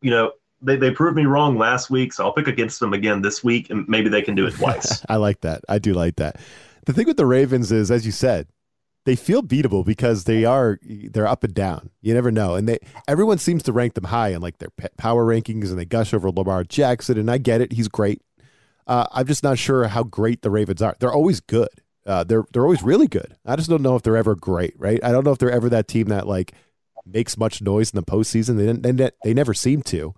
you 0.00 0.10
know, 0.10 0.32
they, 0.60 0.76
they 0.76 0.90
proved 0.90 1.16
me 1.16 1.24
wrong 1.24 1.58
last 1.58 1.90
week, 1.90 2.12
so 2.12 2.24
I'll 2.24 2.32
pick 2.32 2.46
against 2.46 2.80
them 2.80 2.92
again 2.92 3.22
this 3.22 3.42
week, 3.42 3.70
and 3.70 3.86
maybe 3.88 4.08
they 4.08 4.22
can 4.22 4.34
do 4.34 4.46
it 4.46 4.54
twice. 4.54 5.04
I 5.08 5.16
like 5.16 5.40
that. 5.40 5.62
I 5.68 5.78
do 5.78 5.92
like 5.92 6.16
that. 6.16 6.36
The 6.86 6.92
thing 6.92 7.06
with 7.06 7.16
the 7.16 7.26
Ravens 7.26 7.72
is, 7.72 7.90
as 7.90 8.06
you 8.06 8.12
said, 8.12 8.48
they 9.04 9.16
feel 9.16 9.42
beatable 9.42 9.84
because 9.84 10.24
they 10.24 10.44
are 10.44 10.78
they're 10.82 11.26
up 11.26 11.42
and 11.42 11.54
down. 11.54 11.90
You 12.00 12.14
never 12.14 12.30
know, 12.30 12.54
and 12.54 12.68
they 12.68 12.78
everyone 13.08 13.38
seems 13.38 13.62
to 13.64 13.72
rank 13.72 13.94
them 13.94 14.04
high 14.04 14.28
in 14.28 14.40
like 14.40 14.58
their 14.58 14.70
power 14.96 15.24
rankings, 15.24 15.70
and 15.70 15.78
they 15.78 15.84
gush 15.84 16.14
over 16.14 16.30
Lamar 16.30 16.64
Jackson, 16.64 17.18
and 17.18 17.30
I 17.30 17.38
get 17.38 17.60
it, 17.60 17.72
he's 17.72 17.88
great. 17.88 18.22
Uh, 18.86 19.06
I'm 19.12 19.26
just 19.26 19.42
not 19.42 19.58
sure 19.58 19.86
how 19.86 20.02
great 20.02 20.42
the 20.42 20.50
Ravens 20.50 20.82
are. 20.82 20.96
They're 20.98 21.12
always 21.12 21.40
good. 21.40 21.68
Uh, 22.04 22.24
they're 22.24 22.44
they're 22.52 22.64
always 22.64 22.82
really 22.82 23.06
good. 23.06 23.36
I 23.46 23.56
just 23.56 23.70
don't 23.70 23.82
know 23.82 23.96
if 23.96 24.02
they're 24.02 24.16
ever 24.16 24.34
great, 24.34 24.74
right? 24.76 25.02
I 25.04 25.12
don't 25.12 25.24
know 25.24 25.32
if 25.32 25.38
they're 25.38 25.50
ever 25.50 25.68
that 25.68 25.88
team 25.88 26.08
that 26.08 26.26
like 26.26 26.52
makes 27.06 27.36
much 27.36 27.62
noise 27.62 27.90
in 27.90 27.96
the 27.96 28.02
postseason. 28.02 28.56
They 28.82 28.92
they, 28.92 29.10
they 29.24 29.34
never 29.34 29.54
seem 29.54 29.82
to. 29.84 30.14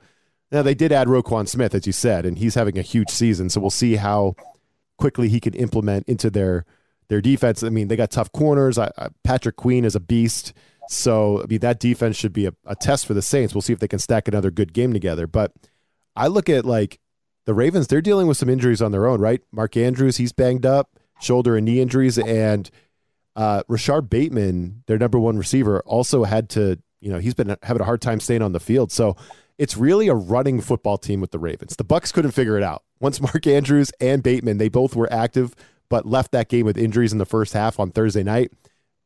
Now 0.50 0.62
they 0.62 0.74
did 0.74 0.92
add 0.92 1.08
Roquan 1.08 1.48
Smith, 1.48 1.74
as 1.74 1.86
you 1.86 1.92
said, 1.92 2.24
and 2.24 2.38
he's 2.38 2.54
having 2.54 2.78
a 2.78 2.82
huge 2.82 3.10
season. 3.10 3.50
So 3.50 3.60
we'll 3.60 3.70
see 3.70 3.96
how 3.96 4.34
quickly 4.96 5.28
he 5.28 5.40
can 5.40 5.54
implement 5.54 6.08
into 6.08 6.30
their 6.30 6.64
their 7.08 7.20
defense. 7.20 7.62
I 7.62 7.68
mean, 7.68 7.88
they 7.88 7.96
got 7.96 8.10
tough 8.10 8.32
corners. 8.32 8.78
I, 8.78 8.90
I, 8.96 9.08
Patrick 9.22 9.56
Queen 9.56 9.84
is 9.84 9.94
a 9.94 10.00
beast. 10.00 10.52
So 10.88 11.42
I 11.42 11.46
mean, 11.46 11.60
that 11.60 11.80
defense 11.80 12.16
should 12.16 12.32
be 12.32 12.46
a, 12.46 12.54
a 12.66 12.76
test 12.76 13.06
for 13.06 13.14
the 13.14 13.22
Saints. 13.22 13.54
We'll 13.54 13.62
see 13.62 13.72
if 13.72 13.78
they 13.78 13.88
can 13.88 13.98
stack 13.98 14.28
another 14.28 14.50
good 14.50 14.72
game 14.72 14.92
together. 14.92 15.26
But 15.26 15.52
I 16.16 16.28
look 16.28 16.48
at 16.48 16.64
like 16.64 17.00
the 17.46 17.54
Ravens; 17.54 17.86
they're 17.86 18.00
dealing 18.00 18.26
with 18.26 18.36
some 18.36 18.48
injuries 18.48 18.82
on 18.82 18.92
their 18.92 19.06
own, 19.06 19.20
right? 19.20 19.42
Mark 19.50 19.76
Andrews, 19.76 20.18
he's 20.18 20.32
banged 20.32 20.66
up, 20.66 20.98
shoulder 21.24 21.56
and 21.56 21.64
knee 21.64 21.80
injuries, 21.80 22.18
and 22.18 22.70
uh, 23.34 23.62
Rashod 23.68 24.08
Bateman, 24.08 24.82
their 24.86 24.98
number 24.98 25.18
one 25.18 25.36
receiver, 25.36 25.80
also 25.80 26.24
had 26.24 26.48
to. 26.50 26.78
You 27.00 27.12
know, 27.12 27.18
he's 27.18 27.34
been 27.34 27.54
having 27.62 27.82
a 27.82 27.84
hard 27.84 28.00
time 28.00 28.18
staying 28.18 28.40
on 28.40 28.52
the 28.52 28.60
field. 28.60 28.90
So 28.90 29.14
it's 29.58 29.76
really 29.76 30.08
a 30.08 30.14
running 30.14 30.62
football 30.62 30.96
team 30.96 31.20
with 31.20 31.32
the 31.32 31.38
Ravens. 31.38 31.76
The 31.76 31.84
Bucks 31.84 32.12
couldn't 32.12 32.30
figure 32.30 32.56
it 32.56 32.62
out. 32.62 32.82
Once 32.98 33.20
Mark 33.20 33.46
Andrews 33.46 33.92
and 34.00 34.22
Bateman, 34.22 34.56
they 34.56 34.70
both 34.70 34.96
were 34.96 35.12
active, 35.12 35.54
but 35.90 36.06
left 36.06 36.32
that 36.32 36.48
game 36.48 36.64
with 36.64 36.78
injuries 36.78 37.12
in 37.12 37.18
the 37.18 37.26
first 37.26 37.52
half 37.52 37.78
on 37.78 37.90
Thursday 37.90 38.22
night. 38.22 38.52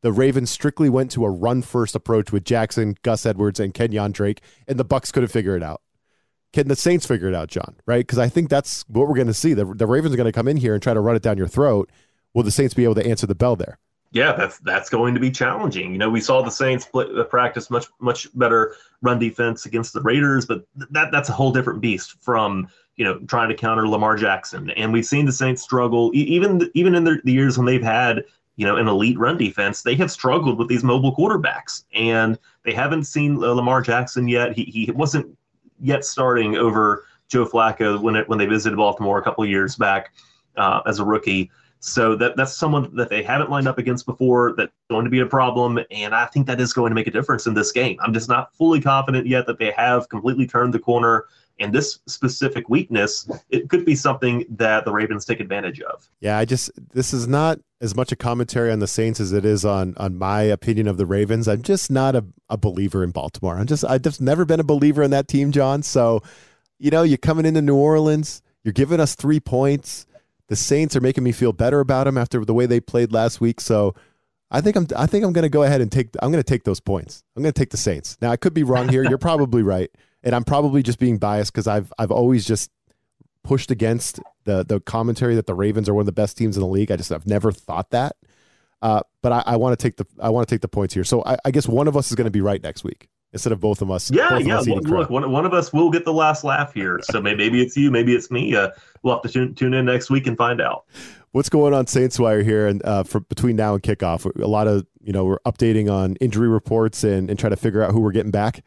The 0.02 0.12
Ravens 0.12 0.48
strictly 0.48 0.88
went 0.88 1.11
to 1.12 1.24
a 1.24 1.31
run 1.31 1.61
first 1.61 1.96
approach 1.96 2.31
with 2.31 2.44
Jackson, 2.44 2.96
Gus 3.02 3.26
Edwards, 3.26 3.59
and 3.59 3.74
Kenyon 3.74 4.12
Drake, 4.12 4.40
and 4.68 4.78
the 4.78 4.85
Bucks 4.85 5.11
couldn't 5.11 5.31
figure 5.31 5.57
it 5.57 5.62
out. 5.62 5.83
can 6.52 6.68
the 6.68 6.76
Saints 6.76 7.04
figure 7.04 7.28
it 7.28 7.35
out, 7.35 7.48
John? 7.48 7.74
Right? 7.85 8.07
Because 8.07 8.18
I 8.18 8.28
think 8.28 8.48
that's 8.48 8.85
what 8.88 9.09
we're 9.09 9.16
going 9.16 9.26
to 9.26 9.35
see. 9.35 9.54
The, 9.54 9.64
the 9.64 9.87
Ravens 9.87 10.14
are 10.14 10.16
going 10.16 10.26
to 10.26 10.33
come 10.33 10.48
in 10.48 10.57
here 10.57 10.72
and 10.72 10.83
try 10.83 10.94
to 10.94 11.00
run 11.00 11.16
it 11.16 11.22
down 11.22 11.37
your 11.37 11.48
throat. 11.48 11.90
Will 12.35 12.43
the 12.43 12.51
Saints 12.51 12.75
be 12.75 12.85
able 12.85 12.95
to 12.97 13.07
answer 13.07 13.27
the 13.27 13.35
bell 13.35 13.57
there? 13.57 13.79
Yeah, 14.11 14.33
that's 14.33 14.59
that's 14.61 14.88
going 14.88 15.14
to 15.14 15.21
be 15.21 15.31
challenging. 15.31 15.93
You 15.93 15.99
know, 15.99 16.09
we 16.09 16.21
saw 16.21 16.41
the 16.41 16.51
Saints 16.51 16.87
play, 16.87 17.07
uh, 17.14 17.25
practice 17.25 17.71
much 17.71 17.87
much 18.01 18.27
better 18.38 18.75
run 19.03 19.19
defense 19.19 19.67
against 19.67 19.93
the 19.93 20.01
Raiders, 20.01 20.47
but 20.47 20.64
that 20.91 21.12
that's 21.12 21.29
a 21.29 21.33
whole 21.33 21.53
different 21.53 21.81
beast 21.83 22.17
from 22.23 22.69
you 22.97 23.05
know 23.05 23.19
trying 23.27 23.51
to 23.51 23.55
counter 23.55 23.87
Lamar 23.87 24.17
Jackson. 24.17 24.71
And 24.71 24.93
we've 24.93 25.05
seen 25.05 25.27
the 25.27 25.33
Saints 25.33 25.62
struggle 25.62 26.11
even 26.14 26.71
even 26.73 26.95
in 26.95 27.05
the, 27.05 27.21
the 27.25 27.33
years 27.33 27.59
when 27.59 27.67
they've 27.67 27.83
had 27.83 28.25
you 28.57 28.64
know 28.64 28.77
an 28.77 28.88
elite 28.88 29.19
run 29.19 29.37
defense. 29.37 29.83
They 29.83 29.95
have 29.97 30.11
struggled 30.11 30.59
with 30.59 30.69
these 30.69 30.83
mobile 30.83 31.14
quarterbacks, 31.14 31.85
and 31.95 32.38
they 32.64 32.73
haven't 32.73 33.05
seen 33.05 33.37
uh, 33.37 33.49
Lamar 33.49 33.83
Jackson 33.83 34.27
yet. 34.27 34.55
He 34.55 34.64
he 34.64 34.91
wasn't 34.91 35.37
yet 35.81 36.05
starting 36.05 36.57
over 36.57 37.05
Joe 37.29 37.45
Flacco 37.45 38.01
when 38.01 38.17
it 38.17 38.29
when 38.29 38.38
they 38.38 38.47
visited 38.47 38.77
Baltimore 38.77 39.19
a 39.19 39.23
couple 39.23 39.45
years 39.45 39.77
back 39.77 40.14
uh, 40.57 40.81
as 40.87 40.99
a 40.99 41.05
rookie. 41.05 41.51
So 41.81 42.17
that 42.17 42.37
that's 42.37 42.57
someone 42.57 42.95
that 42.97 43.09
they 43.09 43.23
haven't 43.23 43.51
lined 43.51 43.69
up 43.69 43.79
against 43.79 44.05
before 44.05 44.55
that's 44.57 44.73
going 44.91 45.05
to 45.05 45.11
be 45.11 45.21
a 45.21 45.27
problem, 45.27 45.79
and 45.91 46.14
I 46.14 46.27
think 46.27 46.47
that 46.49 46.61
is 46.61 46.73
going 46.73 46.91
to 46.91 46.95
make 46.95 47.07
a 47.07 47.11
difference 47.11 47.47
in 47.47 47.55
this 47.55 47.71
game. 47.71 47.99
I'm 48.03 48.12
just 48.12 48.29
not 48.29 48.53
fully 48.55 48.81
confident 48.81 49.27
yet 49.27 49.47
that 49.47 49.59
they 49.59 49.71
have 49.73 50.09
completely 50.09 50.47
turned 50.47 50.75
the 50.75 50.79
corner. 50.79 51.27
And 51.61 51.73
this 51.73 51.99
specific 52.07 52.69
weakness, 52.69 53.29
it 53.51 53.69
could 53.69 53.85
be 53.85 53.97
something 53.97 54.45
that 54.49 54.85
the 54.85 54.93
Ravens 54.93 55.25
take 55.25 55.41
advantage 55.41 55.81
of. 55.81 56.09
Yeah, 56.21 56.38
I 56.38 56.45
just 56.45 56.71
this 56.93 57.12
is 57.12 57.27
not 57.27 57.59
as 57.81 57.97
much 57.97 58.12
a 58.12 58.17
commentary 58.17 58.71
on 58.71 58.79
the 58.79 58.87
Saints 58.87 59.19
as 59.19 59.33
it 59.33 59.45
is 59.45 59.64
on 59.64 59.95
on 59.97 60.17
my 60.17 60.43
opinion 60.43 60.87
of 60.87 60.99
the 60.99 61.07
Ravens. 61.07 61.49
I'm 61.49 61.62
just 61.62 61.91
not 61.91 62.14
a, 62.14 62.25
a 62.49 62.57
believer 62.57 63.03
in 63.03 63.11
Baltimore. 63.11 63.57
I'm 63.57 63.67
just 63.67 63.85
I've 63.85 64.03
just 64.03 64.21
never 64.21 64.45
been 64.45 64.61
a 64.61 64.64
believer 64.64 65.03
in 65.03 65.11
that 65.11 65.27
team, 65.27 65.51
John. 65.51 65.83
So, 65.83 66.23
you 66.79 66.93
know, 66.93 67.03
you're 67.03 67.19
coming 67.19 67.45
into 67.45 67.61
New 67.61 67.77
Orleans, 67.77 68.41
you're 68.62 68.73
giving 68.73 69.01
us 69.01 69.17
three 69.17 69.41
points 69.41 70.07
the 70.48 70.56
Saints 70.56 70.96
are 70.96 71.00
making 71.00 71.24
me 71.24 71.32
feel 71.32 71.52
better 71.52 71.80
about 71.80 72.04
them 72.04 72.18
after 72.18 72.44
the 72.44 72.54
way 72.54 72.66
they 72.66 72.80
played 72.80 73.12
last 73.12 73.40
week. 73.40 73.61
So 73.61 73.94
I 74.50 74.61
think 74.61 74.76
I'm 74.76 74.87
I 74.96 75.06
think 75.06 75.24
I'm 75.24 75.32
going 75.32 75.42
to 75.44 75.50
go 75.50 75.62
ahead 75.62 75.80
and 75.80 75.92
take 75.92 76.08
I'm 76.20 76.32
going 76.32 76.42
to 76.42 76.48
take 76.48 76.64
those 76.64 76.80
points. 76.80 77.22
I'm 77.37 77.42
going 77.42 77.52
to 77.52 77.58
take 77.58 77.70
the 77.70 77.76
Saints. 77.76 78.16
Now 78.20 78.30
I 78.30 78.37
could 78.37 78.54
be 78.54 78.62
wrong 78.62 78.88
here. 78.88 79.04
You're 79.04 79.18
probably 79.18 79.62
right, 79.62 79.90
and 80.22 80.34
I'm 80.34 80.44
probably 80.44 80.82
just 80.82 80.98
being 80.98 81.18
biased 81.18 81.52
because 81.52 81.66
I've 81.66 81.92
I've 81.98 82.11
always 82.11 82.46
just 82.46 82.70
pushed 83.44 83.70
against 83.70 84.20
the 84.44 84.64
the 84.64 84.80
commentary 84.80 85.34
that 85.34 85.46
the 85.46 85.54
Ravens 85.54 85.88
are 85.88 85.94
one 85.94 86.02
of 86.02 86.06
the 86.06 86.12
best 86.12 86.37
teams 86.37 86.56
in 86.56 86.62
the 86.62 86.68
league. 86.68 86.90
I 86.90 86.96
just 86.96 87.12
I've 87.12 87.26
never 87.26 87.52
thought 87.52 87.90
that. 87.90 88.16
Uh, 88.80 89.00
but 89.22 89.32
I, 89.32 89.42
I 89.44 89.56
want 89.56 89.78
to 89.78 89.82
take 89.82 89.96
the 89.96 90.06
I 90.18 90.30
want 90.30 90.48
to 90.48 90.54
take 90.54 90.62
the 90.62 90.68
points 90.68 90.94
here. 90.94 91.04
So 91.04 91.22
I, 91.24 91.37
I 91.44 91.50
guess 91.50 91.68
one 91.68 91.88
of 91.88 91.96
us 91.96 92.11
is 92.11 92.14
going 92.14 92.26
to 92.26 92.30
be 92.30 92.40
right 92.40 92.62
next 92.62 92.84
week 92.84 93.08
instead 93.33 93.53
of 93.53 93.61
both 93.61 93.83
of 93.83 93.91
us. 93.91 94.11
Yeah, 94.11 94.38
yeah. 94.38 94.59
Us 94.59 94.67
look, 94.67 94.85
look 94.85 95.11
one, 95.11 95.31
one 95.31 95.45
of 95.45 95.53
us 95.53 95.73
will 95.73 95.91
get 95.91 96.05
the 96.05 96.12
last 96.12 96.45
laugh 96.45 96.73
here. 96.73 97.01
So 97.03 97.21
maybe, 97.21 97.37
maybe 97.37 97.62
it's 97.62 97.77
you, 97.77 97.91
maybe 97.91 98.14
it's 98.14 98.31
me. 98.31 98.55
Uh, 98.55 98.71
we'll 99.03 99.14
have 99.14 99.23
to 99.23 99.29
tune, 99.29 99.55
tune 99.55 99.75
in 99.75 99.85
next 99.85 100.11
week 100.11 100.27
and 100.27 100.37
find 100.37 100.61
out. 100.61 100.87
What's 101.33 101.49
going 101.51 101.75
on 101.75 101.87
Saints 101.87 102.19
Wire 102.19 102.43
here 102.43 102.67
and 102.67 102.85
uh, 102.85 103.03
for 103.03 103.21
between 103.21 103.57
now 103.57 103.75
and 103.75 103.83
kickoff? 103.83 104.25
A 104.43 104.47
lot 104.47 104.67
of 104.67 104.87
you 105.03 105.12
know 105.12 105.25
we're 105.25 105.41
updating 105.41 105.91
on 105.91 106.17
injury 106.17 106.49
reports 106.49 107.05
and 107.05 107.29
and 107.29 107.38
try 107.38 107.51
to 107.51 107.57
figure 107.57 107.83
out 107.83 107.93
who 107.93 108.01
we're 108.01 108.12
getting 108.12 108.31
back. 108.31 108.64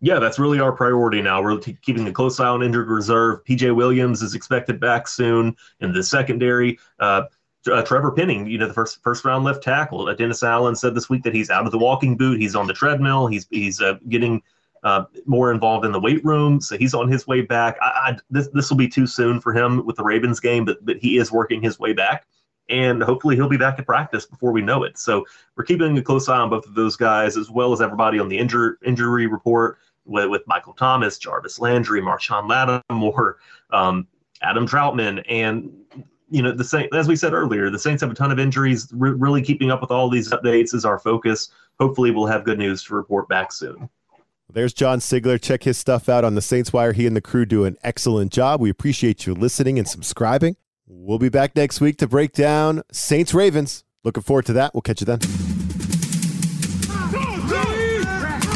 Yeah, 0.00 0.18
that's 0.18 0.38
really 0.38 0.58
our 0.58 0.72
priority 0.72 1.22
now. 1.22 1.40
We're 1.40 1.58
t- 1.58 1.78
keeping 1.80 2.08
a 2.08 2.12
close 2.12 2.40
eye 2.40 2.48
on 2.48 2.62
injured 2.62 2.88
reserve. 2.88 3.44
PJ 3.44 3.72
Williams 3.76 4.20
is 4.20 4.34
expected 4.34 4.80
back 4.80 5.06
soon 5.06 5.54
in 5.80 5.92
the 5.92 6.02
secondary. 6.02 6.78
Uh, 6.98 7.24
uh, 7.70 7.82
Trevor 7.82 8.12
Penning, 8.12 8.46
you 8.46 8.58
know, 8.58 8.68
the 8.68 8.74
first 8.74 9.02
first 9.02 9.24
round 9.24 9.44
left 9.44 9.62
tackle. 9.62 10.08
Uh, 10.08 10.14
Dennis 10.14 10.42
Allen 10.42 10.74
said 10.74 10.94
this 10.94 11.08
week 11.08 11.22
that 11.22 11.34
he's 11.34 11.50
out 11.50 11.66
of 11.66 11.72
the 11.72 11.78
walking 11.78 12.16
boot. 12.16 12.40
He's 12.40 12.56
on 12.56 12.66
the 12.66 12.72
treadmill. 12.72 13.26
He's 13.26 13.46
he's 13.50 13.80
uh, 13.80 13.94
getting 14.08 14.42
uh, 14.82 15.04
more 15.26 15.52
involved 15.52 15.84
in 15.84 15.92
the 15.92 16.00
weight 16.00 16.24
room, 16.24 16.60
so 16.60 16.76
he's 16.76 16.94
on 16.94 17.08
his 17.08 17.26
way 17.26 17.40
back. 17.40 17.76
I, 17.80 17.86
I, 17.86 18.16
this 18.30 18.48
this 18.48 18.70
will 18.70 18.76
be 18.76 18.88
too 18.88 19.06
soon 19.06 19.40
for 19.40 19.52
him 19.52 19.84
with 19.86 19.96
the 19.96 20.04
Ravens 20.04 20.40
game, 20.40 20.64
but 20.64 20.84
but 20.84 20.96
he 20.98 21.18
is 21.18 21.30
working 21.30 21.62
his 21.62 21.78
way 21.78 21.92
back, 21.92 22.26
and 22.68 23.02
hopefully 23.02 23.36
he'll 23.36 23.48
be 23.48 23.56
back 23.56 23.78
at 23.78 23.86
practice 23.86 24.26
before 24.26 24.52
we 24.52 24.62
know 24.62 24.82
it. 24.82 24.98
So 24.98 25.24
we're 25.56 25.64
keeping 25.64 25.96
a 25.96 26.02
close 26.02 26.28
eye 26.28 26.38
on 26.38 26.50
both 26.50 26.66
of 26.66 26.74
those 26.74 26.96
guys, 26.96 27.36
as 27.36 27.50
well 27.50 27.72
as 27.72 27.80
everybody 27.80 28.18
on 28.18 28.28
the 28.28 28.38
injury 28.38 28.74
injury 28.84 29.26
report 29.26 29.78
with, 30.04 30.28
with 30.28 30.42
Michael 30.46 30.72
Thomas, 30.72 31.18
Jarvis 31.18 31.60
Landry, 31.60 32.00
Marshon 32.00 32.48
Lattimore, 32.48 33.36
um, 33.70 34.08
Adam 34.42 34.66
Trautman, 34.66 35.22
and 35.28 35.70
you 36.32 36.42
know, 36.42 36.52
the 36.52 36.64
Saints, 36.64 36.96
as 36.96 37.06
we 37.06 37.14
said 37.14 37.34
earlier, 37.34 37.70
the 37.70 37.78
Saints 37.78 38.00
have 38.00 38.10
a 38.10 38.14
ton 38.14 38.32
of 38.32 38.38
injuries. 38.38 38.88
Re- 38.92 39.10
really 39.10 39.42
keeping 39.42 39.70
up 39.70 39.80
with 39.80 39.90
all 39.90 40.08
these 40.08 40.30
updates 40.30 40.74
is 40.74 40.84
our 40.84 40.98
focus. 40.98 41.50
Hopefully, 41.78 42.10
we'll 42.10 42.26
have 42.26 42.44
good 42.44 42.58
news 42.58 42.82
to 42.84 42.94
report 42.94 43.28
back 43.28 43.52
soon. 43.52 43.88
There's 44.52 44.72
John 44.72 44.98
Sigler. 44.98 45.40
Check 45.40 45.62
his 45.62 45.78
stuff 45.78 46.08
out 46.08 46.24
on 46.24 46.34
the 46.34 46.42
Saints 46.42 46.72
Wire. 46.72 46.92
He 46.92 47.06
and 47.06 47.14
the 47.14 47.20
crew 47.20 47.44
do 47.44 47.64
an 47.64 47.76
excellent 47.82 48.32
job. 48.32 48.60
We 48.60 48.70
appreciate 48.70 49.26
you 49.26 49.34
listening 49.34 49.78
and 49.78 49.88
subscribing. 49.88 50.56
We'll 50.86 51.18
be 51.18 51.30
back 51.30 51.54
next 51.54 51.80
week 51.80 51.98
to 51.98 52.06
break 52.06 52.32
down 52.32 52.82
Saints 52.90 53.32
Ravens. 53.32 53.84
Looking 54.04 54.22
forward 54.22 54.46
to 54.46 54.52
that. 54.54 54.74
We'll 54.74 54.82
catch 54.82 55.00
you 55.00 55.06
then. 55.06 55.51